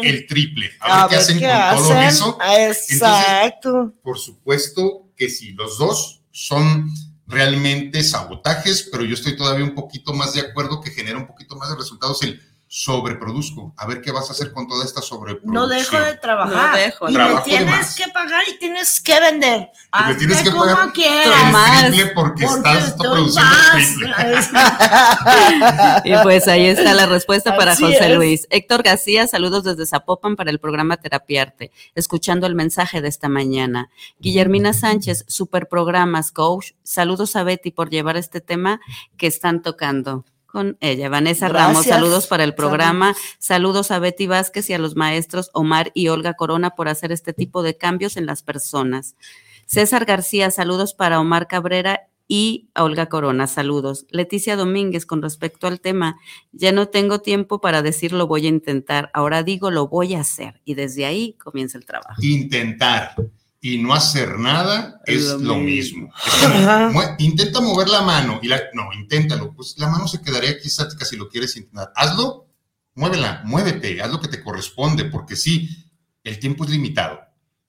[0.02, 2.38] el triple, a, ver, qué hacen con todo eso.
[2.58, 3.92] Exacto.
[4.02, 6.90] por supuesto que sí, los dos son
[7.26, 11.56] realmente sabotajes, pero yo estoy todavía un poquito más de acuerdo que genera un poquito
[11.56, 12.40] más de resultados el
[12.74, 13.74] sobreproduzco.
[13.76, 15.52] A ver qué vas a hacer con toda esta sobreproducción.
[15.52, 16.70] No dejo de trabajar.
[16.70, 17.10] No dejo.
[17.10, 19.68] Y me tienes que pagar y tienes que vender.
[19.92, 21.90] Y me tienes que pagar quieras.
[21.90, 24.06] triple porque, estás produciendo
[26.04, 28.46] y pues ahí está la respuesta para José Luis.
[28.48, 33.90] Héctor García, saludos desde Zapopan para el programa Terapiarte, escuchando el mensaje de esta mañana.
[34.18, 36.70] Guillermina Sánchez, super programas, coach.
[36.82, 38.80] Saludos a Betty por llevar este tema
[39.18, 41.08] que están tocando con ella.
[41.08, 43.16] Vanessa Ramos, saludos para el programa.
[43.38, 43.90] Saludos.
[43.90, 47.62] a Betty Vázquez y a los maestros Omar y Olga Corona por hacer este tipo
[47.62, 49.16] de cambios en las personas.
[49.66, 54.06] César García, saludos para Omar Cabrera y a Olga Corona, saludos.
[54.10, 56.16] Leticia Domínguez, con respecto al tema,
[56.52, 60.20] ya no tengo tiempo para decir lo voy a intentar, ahora digo lo voy a
[60.20, 62.20] hacer y desde ahí comienza el trabajo.
[62.22, 63.14] Intentar
[63.64, 66.12] y no hacer nada es, lo, mismo.
[67.18, 71.04] intenta mover la mano y la, no, inténtalo, pues la mano se quedaría aquí estática
[71.04, 71.92] si lo quieres intentar.
[71.94, 72.48] Hazlo,
[72.96, 75.68] muévela, muévete, haz lo que te corresponde, porque sí,
[76.24, 77.20] el tiempo es limitado.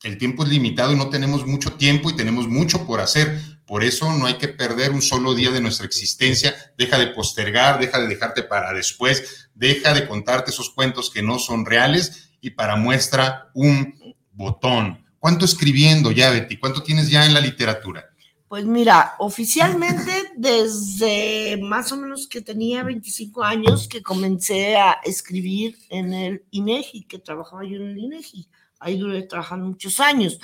[0.02, 3.40] El tiempo es limitado y no tenemos mucho tiempo y tenemos mucho por hacer.
[3.68, 6.56] Por eso no hay que perder un solo día de nuestra existencia.
[6.76, 11.38] Deja de postergar, deja de dejarte para después, deja de contarte esos cuentos que no
[11.38, 16.58] son reales y para muestra un botón ¿Cuánto escribiendo ya, Betty?
[16.58, 18.10] ¿Cuánto tienes ya en la literatura?
[18.50, 25.78] Pues mira, oficialmente desde más o menos que tenía 25 años que comencé a escribir
[25.88, 28.50] en el INEGI, que trabajaba yo en el INEGI.
[28.80, 30.42] Ahí duré trabajando muchos años.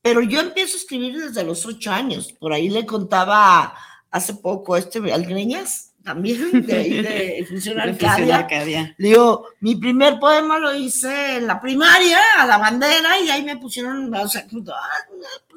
[0.00, 2.32] Pero yo empiezo a escribir desde los 8 años.
[2.32, 3.74] Por ahí le contaba
[4.10, 8.94] hace poco a este Algreñas, también de, de Fusión Arcadia.
[8.96, 13.56] Digo, mi primer poema lo hice en la primaria, a la bandera, y ahí me
[13.56, 14.88] pusieron, o sea, ah,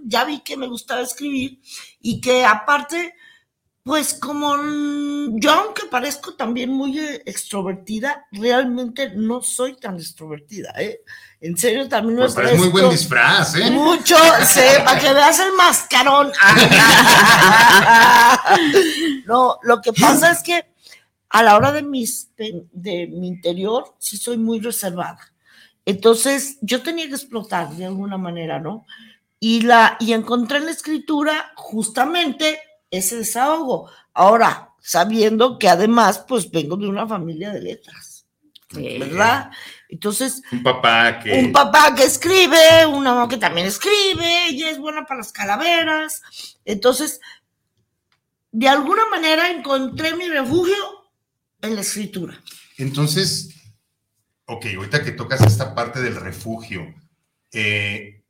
[0.04, 1.60] ya vi que me gustaba escribir
[2.02, 3.14] y que aparte,
[3.84, 4.58] pues como
[5.39, 11.02] yo, aunque parezco también muy eh, extrovertida, realmente no soy tan extrovertida, ¿eh?
[11.42, 13.72] En serio, también no pues es muy buen disfraz, ¿eh?
[13.72, 16.34] Mucho, sí, para que veas el mascarón.
[19.26, 20.66] no, lo que pasa es que
[21.30, 25.32] a la hora de, mis, de, mi interior, sí soy muy reservada.
[25.86, 28.86] Entonces, yo tenía que explotar de alguna manera, ¿no?
[29.40, 32.60] Y, la, y encontré en la escritura justamente
[32.92, 33.90] ese desahogo.
[34.14, 38.26] Ahora, sabiendo que además, pues vengo de una familia de letras,
[38.74, 39.52] ¿verdad?
[39.90, 41.34] Entonces, un papá que...
[41.34, 46.22] Un papá que escribe, una mamá que también escribe, ella es buena para las calaveras.
[46.64, 47.20] Entonces,
[48.52, 50.76] de alguna manera encontré mi refugio
[51.62, 52.40] en la escritura.
[52.78, 53.50] Entonces,
[54.46, 56.94] ok, ahorita que tocas esta parte del refugio,
[57.52, 58.22] eh,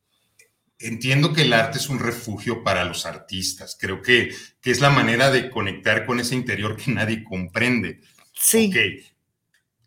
[0.78, 3.76] entiendo que el arte es un refugio para los artistas.
[3.78, 8.00] Creo que, que, es la manera de conectar con ese interior que nadie comprende.
[8.32, 8.68] Sí.
[8.70, 9.09] Okay.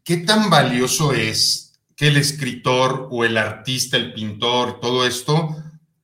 [0.03, 5.55] ¿Qué tan valioso es que el escritor o el artista, el pintor, todo esto,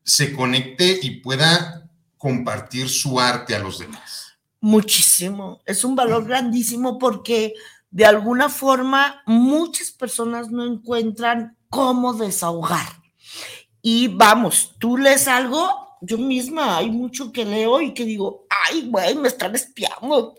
[0.03, 4.37] se conecte y pueda compartir su arte a los demás?
[4.61, 5.61] Muchísimo.
[5.65, 7.53] Es un valor grandísimo porque
[7.91, 12.87] de alguna forma muchas personas no encuentran cómo desahogar.
[13.81, 18.87] Y vamos, tú lees algo yo misma hay mucho que leo y que digo, ay,
[18.87, 20.35] güey, me están espiando.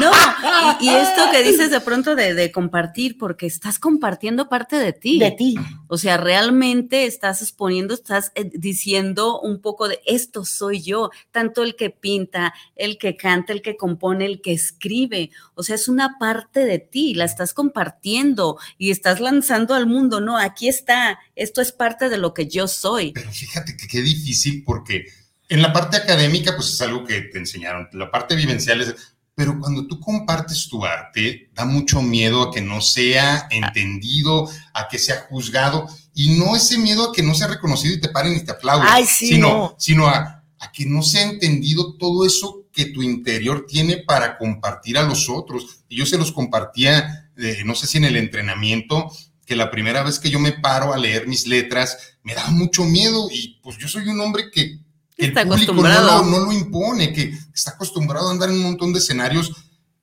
[0.00, 0.10] No,
[0.80, 5.18] y, esto que dices de pronto de, de, compartir, porque estás compartiendo parte de ti.
[5.18, 5.54] De ti.
[5.88, 11.62] O sea, realmente estás exponiendo, estás eh, diciendo un poco de esto soy yo, tanto
[11.62, 15.30] el que pinta, el que canta, el que compone, el que escribe.
[15.54, 20.20] O sea, es una parte de ti, la estás compartiendo y estás lanzando al mundo.
[20.20, 23.12] No, aquí está, esto es parte de lo que yo soy.
[23.12, 25.06] Pero fíjate que qué difícil porque
[25.48, 28.94] en la parte académica, pues es algo que te enseñaron, la parte vivencial es,
[29.34, 34.88] pero cuando tú compartes tu arte, da mucho miedo a que no sea entendido, a
[34.88, 38.36] que sea juzgado, y no ese miedo a que no sea reconocido y te paren
[38.36, 43.02] y te aplaudan, sino, sino a, a que no sea entendido todo eso que tu
[43.02, 45.84] interior tiene para compartir a los otros.
[45.88, 47.30] Y yo se los compartía,
[47.64, 49.10] no sé si en el entrenamiento,
[49.46, 52.84] que la primera vez que yo me paro a leer mis letras, me da mucho
[52.84, 54.80] miedo y pues yo soy un hombre que,
[55.16, 56.24] que el Está público no acostumbrado.
[56.24, 59.52] lo, no lo impone, que está acostumbrado a andar en un montón de escenarios,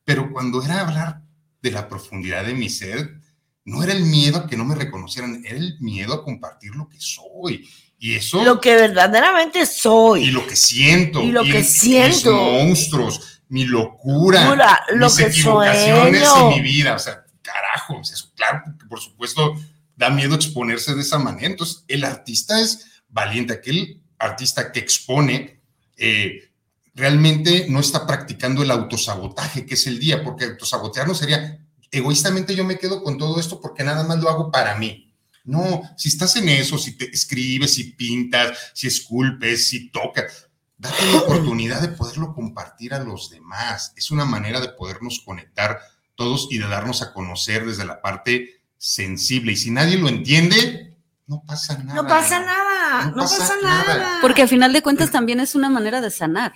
[0.05, 1.21] pero cuando era hablar
[1.61, 3.19] de la profundidad de mi ser,
[3.65, 6.87] no era el miedo a que no me reconocieran, era el miedo a compartir lo
[6.89, 7.69] que soy.
[7.99, 10.23] Y eso, Lo que verdaderamente soy.
[10.23, 12.31] y lo que siento, Y lo que mis siento.
[12.33, 16.49] monstruos, mi locura, Locura, lo mis que equivocaciones sueño.
[16.51, 16.95] en mi vida.
[16.95, 19.53] O sea, carajo, o sea, eso, claro, por supuesto
[19.95, 21.45] da miedo exponerse de esa manera.
[21.45, 25.59] Entonces, el artista es valiente, aquel artista que expone
[25.97, 26.49] eh,
[26.93, 31.59] realmente no está practicando el autosabotaje, que es el día, porque autosabotearnos sería
[31.91, 35.13] egoístamente yo me quedo con todo esto porque nada más lo hago para mí.
[35.43, 40.47] No, si estás en eso, si te escribes, si pintas, si esculpes, si tocas,
[40.77, 43.93] date la oportunidad de poderlo compartir a los demás.
[43.95, 45.79] Es una manera de podernos conectar
[46.15, 49.53] todos y de darnos a conocer desde la parte sensible.
[49.53, 50.90] Y si nadie lo entiende,
[51.31, 52.01] no pasa nada.
[52.01, 53.97] No pasa nada, No no, pasa pasa, nada.
[53.97, 54.17] nada.
[54.21, 56.51] Porque al final de cuentas también es una manera de sanar.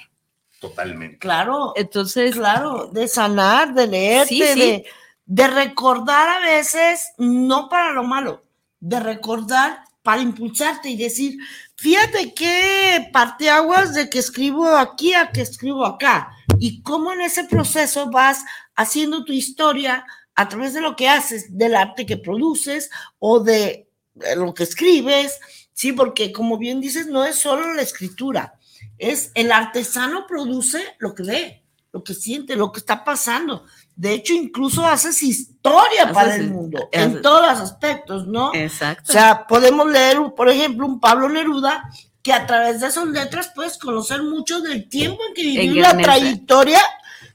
[0.59, 1.17] Totalmente.
[1.17, 4.59] Claro, Entonces, claro, de sanar, de leerte, Sí, sí.
[4.59, 4.85] De,
[5.27, 8.43] de recordar a veces, no para lo malo,
[8.81, 11.37] de recordar para impulsarte y decir,
[11.77, 17.45] fíjate qué parteaguas de que escribo aquí a que escribo acá, y cómo en ese
[17.45, 18.43] proceso vas
[18.75, 20.05] haciendo tu historia
[20.35, 23.84] a través de lo que haces, del arte que produces o de, de
[24.35, 25.39] lo que escribes,
[25.73, 28.55] sí, porque como bien dices, no es solo la escritura,
[28.97, 33.65] es el artesano produce lo que ve, lo que siente, lo que está pasando.
[33.95, 38.27] De hecho, incluso haces historia Haces para el el- mundo, haces- en todos los aspectos,
[38.27, 38.53] ¿no?
[38.53, 39.03] exacto.
[39.09, 41.83] O sea, podemos leer, por ejemplo, un Pablo Neruda,
[42.21, 45.95] que a través de esas letras puedes conocer mucho del tiempo en que vivió la
[45.97, 46.81] trayectoria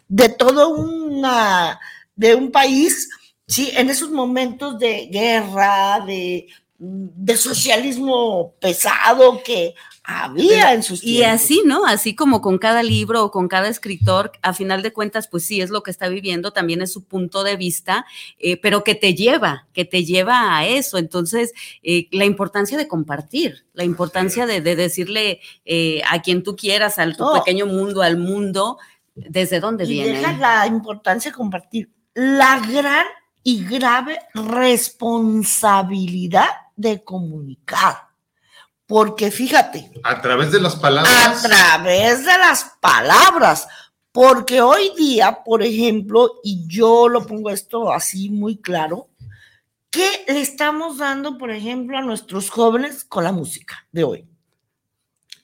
[0.09, 1.79] de todo una,
[2.17, 3.09] de un país,
[3.47, 6.49] sí, en esos momentos de guerra, de,
[6.83, 11.85] de socialismo pesado que había en sus Y así, ¿no?
[11.85, 15.61] Así como con cada libro o con cada escritor, a final de cuentas, pues sí,
[15.61, 18.07] es lo que está viviendo, también es su punto de vista,
[18.39, 20.97] eh, pero que te lleva, que te lleva a eso.
[20.97, 21.53] Entonces,
[21.83, 26.99] eh, la importancia de compartir, la importancia de, de decirle eh, a quien tú quieras,
[26.99, 28.79] al tu pequeño mundo, al mundo,
[29.15, 30.15] desde dónde y viene.
[30.15, 33.05] deja la importancia de compartir la gran
[33.43, 36.51] y grave responsabilidad
[36.81, 38.09] de comunicar.
[38.87, 41.43] Porque fíjate, A través de las a palabras.
[41.43, 43.69] través de las palabras,
[44.11, 49.09] porque hoy día, por ejemplo, y yo lo pongo esto así muy claro,
[49.91, 54.30] ¿qué le estamos dando, por ejemplo, a nuestros jóvenes con la música de hoy?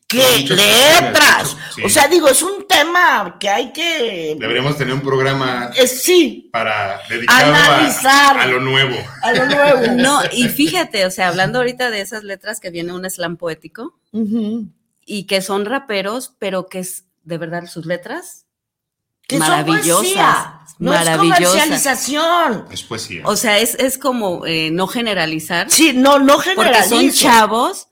[0.08, 1.56] ¿Qué Muchas letras?
[1.74, 1.82] sí.
[1.84, 4.36] O sea, digo, es un tema que hay que...
[4.38, 8.38] Deberíamos tener un programa Eh, sí, para dedicado a, Analizar.
[8.38, 8.96] a lo nuevo.
[9.22, 9.80] a lo nuevo.
[9.96, 13.98] No, y fíjate, o sea, hablando ahorita de esas letras que viene un slam poético
[15.04, 18.46] y que son raperos, pero que es de verdad sus letras
[19.26, 21.38] Que maravillosas, poesía, no es maravillosas.
[21.48, 22.66] comercialización.
[22.70, 23.22] Es poesía.
[23.24, 26.88] O sea, es, es como eh, no generalizar, Sí, no, no porque generalizo.
[26.96, 27.88] son chavos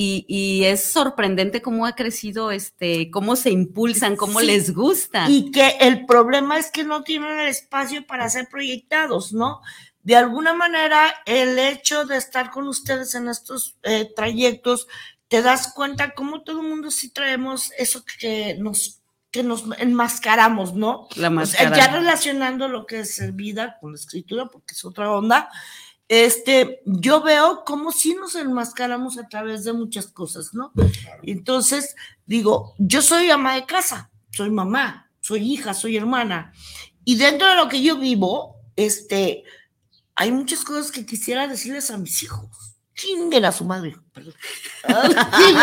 [0.00, 4.46] y, y es sorprendente cómo ha crecido, este, cómo se impulsan, cómo Sí.
[4.46, 5.28] les gusta.
[5.28, 9.60] Y que el problema es que no tienen el espacio para ser proyectados, ¿no?
[10.04, 14.86] De alguna manera, el hecho de estar con ustedes en estos eh, trayectos,
[15.26, 19.00] te das cuenta cómo todo el mundo sí traemos eso que nos,
[19.32, 21.08] que nos enmascaramos, ¿no?
[21.16, 21.76] la O sea, máscara.
[21.76, 25.50] ya relacionando lo que es vida con la escritura, porque es otra onda,
[26.08, 30.72] este, yo veo cómo sí nos enmascaramos a través de muchas cosas, ¿no?
[31.22, 31.94] Entonces,
[32.24, 36.52] digo, yo soy ama de casa, soy mamá, soy hija, soy hermana,
[37.04, 39.44] y dentro de lo que yo vivo, este,
[40.14, 42.48] hay muchas cosas que quisiera decirles a mis hijos.
[42.94, 43.96] Chinguen a su madre.
[44.12, 44.34] perdón.
[44.88, 45.60] Digo,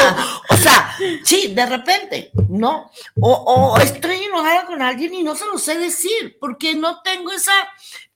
[0.49, 2.89] o sea, sí, de repente, ¿no?
[3.19, 7.31] O, o estoy enojada con alguien y no se lo sé decir, porque no tengo
[7.31, 7.51] esa,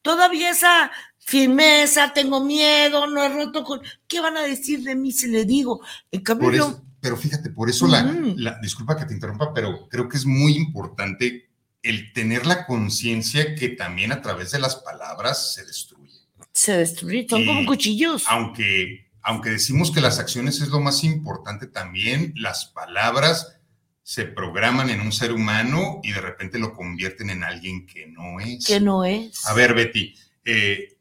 [0.01, 0.91] todavía esa
[1.30, 3.82] firmeza, tengo miedo, no he roto con.
[4.07, 5.82] ¿Qué van a decir de mí si le digo?
[6.11, 10.17] En cambio, eso, pero fíjate, por eso la, disculpa que te interrumpa, pero creo que
[10.17, 11.49] es muy importante
[11.84, 16.09] el tener la conciencia que también a través de las palabras se destruye.
[16.51, 18.23] se destruye, son Y- como cuchillos.
[18.27, 23.55] Aunque, aunque decimos que las acciones es lo más importante, también las palabras
[24.01, 28.39] se programan en un ser humano y de repente lo convierten en alguien que no
[28.39, 28.65] es.
[28.65, 29.45] que no es.
[29.45, 30.97] A ver, Betty, eh,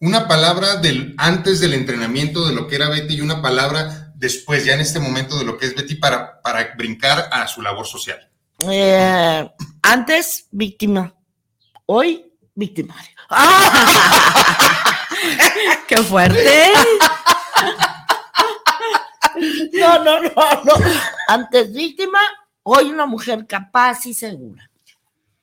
[0.00, 4.64] una palabra del antes del entrenamiento de lo que era Betty y una palabra después,
[4.64, 7.86] ya en este momento de lo que es Betty, para, para brincar a su labor
[7.86, 8.28] social.
[8.68, 9.48] Eh,
[9.82, 11.14] antes, víctima.
[11.86, 13.10] Hoy, victimario.
[15.86, 16.72] ¡Qué fuerte!
[19.72, 20.28] No, no, no,
[20.64, 20.72] no.
[21.28, 22.18] Antes víctima,
[22.64, 24.68] hoy una mujer capaz y segura.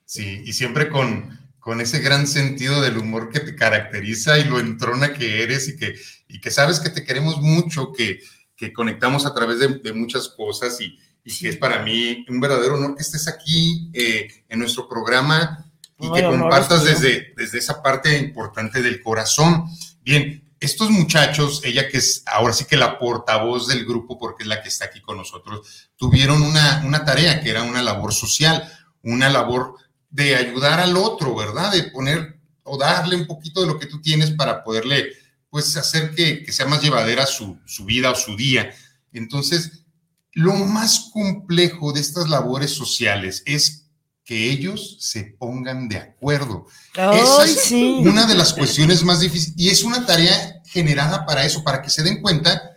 [0.04, 4.60] Sí, y siempre con, con ese gran sentido del humor que te caracteriza y lo
[4.60, 5.96] entrona que eres y que,
[6.28, 8.20] y que sabes que te queremos mucho, que,
[8.56, 12.40] que conectamos a través de, de muchas cosas y, y, que es para mí un
[12.40, 15.66] verdadero honor que estés aquí eh, en nuestro programa
[16.00, 19.66] y que compartas desde, desde esa parte importante del corazón.
[20.04, 24.50] Bien, estos muchachos, ella que es ahora sí que la portavoz del grupo, porque es
[24.50, 28.72] la que está aquí con nosotros, tuvieron una, una tarea que era una labor social,
[29.02, 29.78] una labor
[30.16, 31.72] de ayudar al otro, ¿verdad?
[31.72, 35.10] De poner o darle un poquito de lo que tú tienes para poderle,
[35.50, 38.74] pues, hacer que, que sea más llevadera su, su vida o su día.
[39.12, 39.84] Entonces,
[40.32, 43.88] lo más complejo de estas labores sociales es
[44.24, 46.66] que ellos se pongan de acuerdo.
[46.96, 48.00] Ay, Esa es sí.
[48.00, 51.90] una de las cuestiones más difíciles y es una tarea generada para eso, para que
[51.90, 52.72] se den cuenta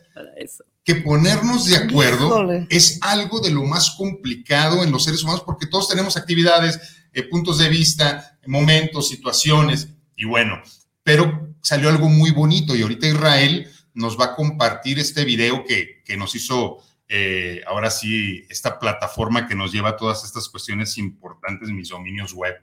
[0.85, 2.67] que ponernos de acuerdo Híjole.
[2.71, 6.79] es algo de lo más complicado en los seres humanos porque todos tenemos actividades,
[7.13, 10.61] eh, puntos de vista, momentos, situaciones y bueno,
[11.03, 16.03] pero salió algo muy bonito y ahorita Israel nos va a compartir este video que,
[16.05, 16.79] que nos hizo
[17.09, 22.35] eh, ahora sí esta plataforma que nos lleva a todas estas cuestiones importantes, mis dominios
[22.35, 22.55] web,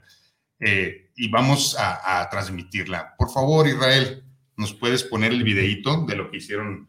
[0.60, 3.14] eh, y vamos a, a transmitirla.
[3.18, 4.24] Por favor, Israel,
[4.56, 6.88] ¿nos puedes poner el videíto de lo que hicieron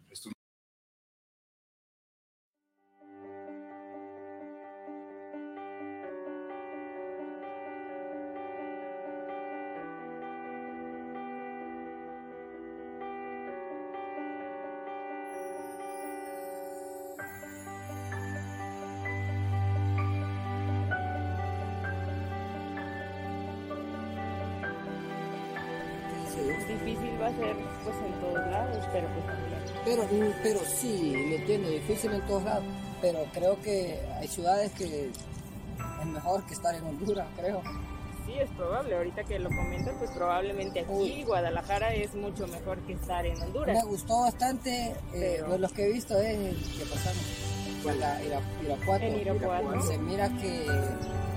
[31.98, 32.64] difícil en todos lados.
[33.02, 37.62] Pero creo que hay ciudades que es mejor que estar en Honduras, creo.
[38.26, 41.24] Sí, es probable, ahorita que lo comentan, pues probablemente aquí Uy.
[41.24, 43.76] Guadalajara es mucho mejor que estar en Honduras.
[43.84, 47.24] Me gustó bastante, eh, Pero- pues, los que he visto es el que pasamos,
[47.84, 49.06] pues, la Ira- Irapuato.
[49.06, 49.82] En Irapuato.
[49.82, 50.66] Se mira que,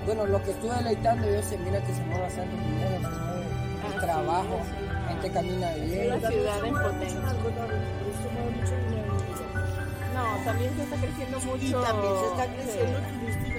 [0.05, 3.45] bueno, lo que estuve deleitando yo, se mira que se mueve bastante dinero, se mueve
[3.87, 6.09] el Ah, trabajo, sí, gente camina Es bien.
[6.21, 7.35] la ciudad en potencia.
[10.13, 11.65] No, también se está creciendo mucho.
[11.65, 12.51] Y también se está sí.
[12.55, 13.50] creciendo turísticamente.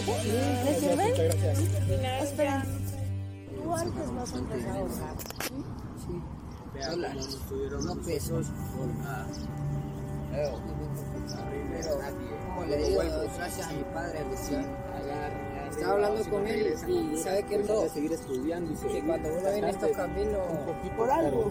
[0.00, 0.64] ¿Quieren jitomate?
[0.64, 1.14] ¿Les sirven?
[2.22, 2.62] Esperen.
[3.62, 4.88] Tú antes más empezado,
[6.06, 6.22] Sí.
[6.90, 7.38] Dólares,
[7.84, 8.46] no pesos.
[11.70, 12.00] Pero,
[12.46, 13.02] como le digo,
[13.36, 14.56] gracias a mi padre, sí.
[15.70, 19.50] Estaba hablando con él y sabe que no, seguir estudiando y que seguir cuando uno
[19.52, 20.40] viene a estos caminos,
[20.96, 21.50] por algo.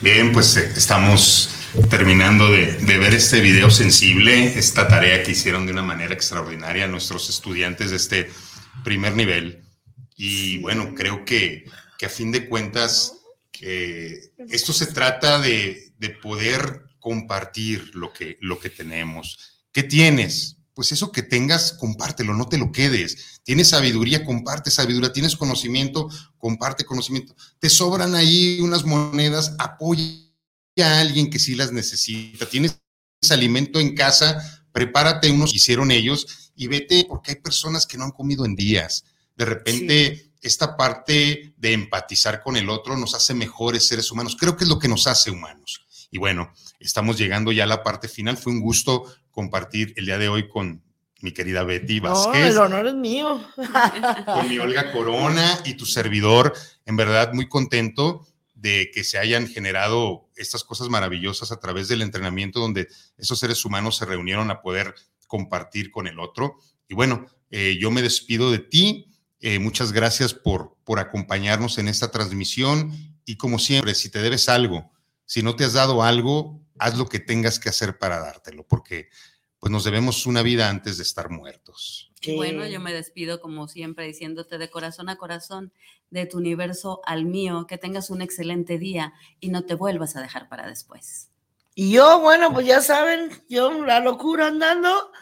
[0.00, 1.50] Bien, pues eh, estamos
[1.90, 7.28] terminando de, ver este video sensible, esta tarea que hicieron de una manera extraordinaria nuestros
[7.28, 8.30] estudiantes de este
[8.84, 9.64] primer nivel.
[10.16, 11.64] Y bueno, creo que,
[12.00, 13.14] a fin de cuentas,
[13.50, 19.64] que esto se trata de, de poder compartir lo que, lo que tenemos.
[19.72, 20.57] ¿Qué tienes?
[20.78, 23.40] Pues eso que tengas, compártelo, no te lo quedes.
[23.42, 25.12] Tienes sabiduría, comparte sabiduría.
[25.12, 27.34] Tienes conocimiento, comparte conocimiento.
[27.58, 30.22] Te sobran ahí unas monedas, apoya
[30.80, 32.48] a alguien que sí las necesita.
[32.48, 32.80] Tienes
[33.28, 38.04] alimento en casa, prepárate unos que hicieron ellos y vete porque hay personas que no
[38.04, 39.02] han comido en días.
[39.34, 44.36] De repente, esta parte de empatizar con el otro nos hace mejores seres humanos.
[44.38, 45.88] Creo que es lo que nos hace humanos.
[46.12, 48.36] Y bueno, estamos llegando ya a la parte final.
[48.36, 50.82] Fue un gusto compartir el día de hoy con
[51.20, 53.40] mi querida Betty No, Vázquez el honor es mío.
[54.26, 56.52] con mi Olga Corona y tu servidor.
[56.84, 62.02] En verdad, muy contento de que se hayan generado estas cosas maravillosas a través del
[62.02, 64.92] entrenamiento donde esos seres humanos se reunieron a poder
[65.28, 66.56] compartir con el otro.
[66.88, 69.06] Y bueno, eh, yo me despido de ti.
[69.38, 72.92] Eh, muchas gracias por, por acompañarnos en esta transmisión.
[73.24, 74.90] Y como siempre, si te debes algo,
[75.26, 79.08] si no te has dado algo, haz lo que tengas que hacer para dártelo, porque
[79.58, 82.10] pues nos debemos una vida antes de estar muertos.
[82.36, 85.72] Bueno, yo me despido como siempre diciéndote de corazón a corazón,
[86.10, 90.22] de tu universo al mío, que tengas un excelente día y no te vuelvas a
[90.22, 91.30] dejar para después.
[91.74, 95.12] Y yo, bueno, pues ya saben, yo la locura andando,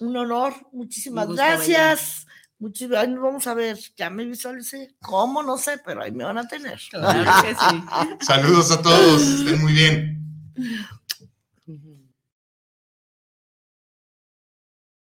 [0.00, 2.26] un honor, muchísimas gracias.
[2.58, 6.46] Muchísimas, vamos a ver, ya me visualicé, cómo, no sé, pero ahí me van a
[6.46, 6.78] tener.
[6.90, 7.84] Claro que sí.
[8.26, 10.20] Saludos a todos, estén muy bien.